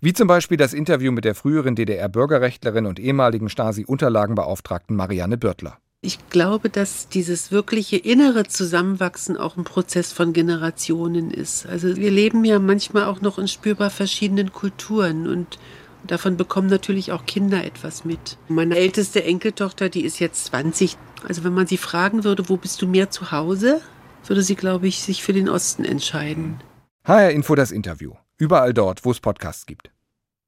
Wie 0.00 0.12
zum 0.12 0.28
Beispiel 0.28 0.56
das 0.56 0.74
Interview 0.74 1.12
mit 1.12 1.24
der 1.24 1.34
früheren 1.34 1.74
DDR-Bürgerrechtlerin 1.74 2.86
und 2.86 2.98
ehemaligen 2.98 3.48
Stasi-Unterlagenbeauftragten 3.48 4.96
Marianne 4.96 5.38
Bürtler. 5.38 5.78
Ich 6.00 6.28
glaube, 6.30 6.68
dass 6.70 7.08
dieses 7.08 7.50
wirkliche 7.50 7.96
innere 7.96 8.44
Zusammenwachsen 8.44 9.36
auch 9.36 9.56
ein 9.56 9.64
Prozess 9.64 10.12
von 10.12 10.32
Generationen 10.32 11.32
ist. 11.32 11.66
Also 11.66 11.96
wir 11.96 12.12
leben 12.12 12.44
ja 12.44 12.60
manchmal 12.60 13.06
auch 13.06 13.20
noch 13.20 13.36
in 13.38 13.48
spürbar 13.48 13.90
verschiedenen 13.90 14.52
Kulturen 14.52 15.26
und 15.26 15.58
davon 16.06 16.36
bekommen 16.36 16.68
natürlich 16.68 17.10
auch 17.10 17.26
Kinder 17.26 17.64
etwas 17.64 18.04
mit. 18.04 18.38
Meine 18.46 18.76
älteste 18.76 19.24
Enkeltochter, 19.24 19.88
die 19.88 20.04
ist 20.04 20.20
jetzt 20.20 20.44
20. 20.46 20.96
Also 21.26 21.42
wenn 21.42 21.54
man 21.54 21.66
sie 21.66 21.78
fragen 21.78 22.22
würde, 22.22 22.48
wo 22.48 22.56
bist 22.56 22.80
du 22.80 22.86
mehr 22.86 23.10
zu 23.10 23.32
Hause, 23.32 23.80
würde 24.24 24.42
sie, 24.42 24.54
glaube 24.54 24.86
ich, 24.86 25.02
sich 25.02 25.24
für 25.24 25.32
den 25.32 25.48
Osten 25.48 25.84
entscheiden. 25.84 26.62
HR 27.04 27.30
Info 27.30 27.56
das 27.56 27.72
Interview. 27.72 28.12
Überall 28.40 28.72
dort, 28.72 29.04
wo 29.04 29.10
es 29.10 29.18
Podcasts 29.18 29.66
gibt. 29.66 29.90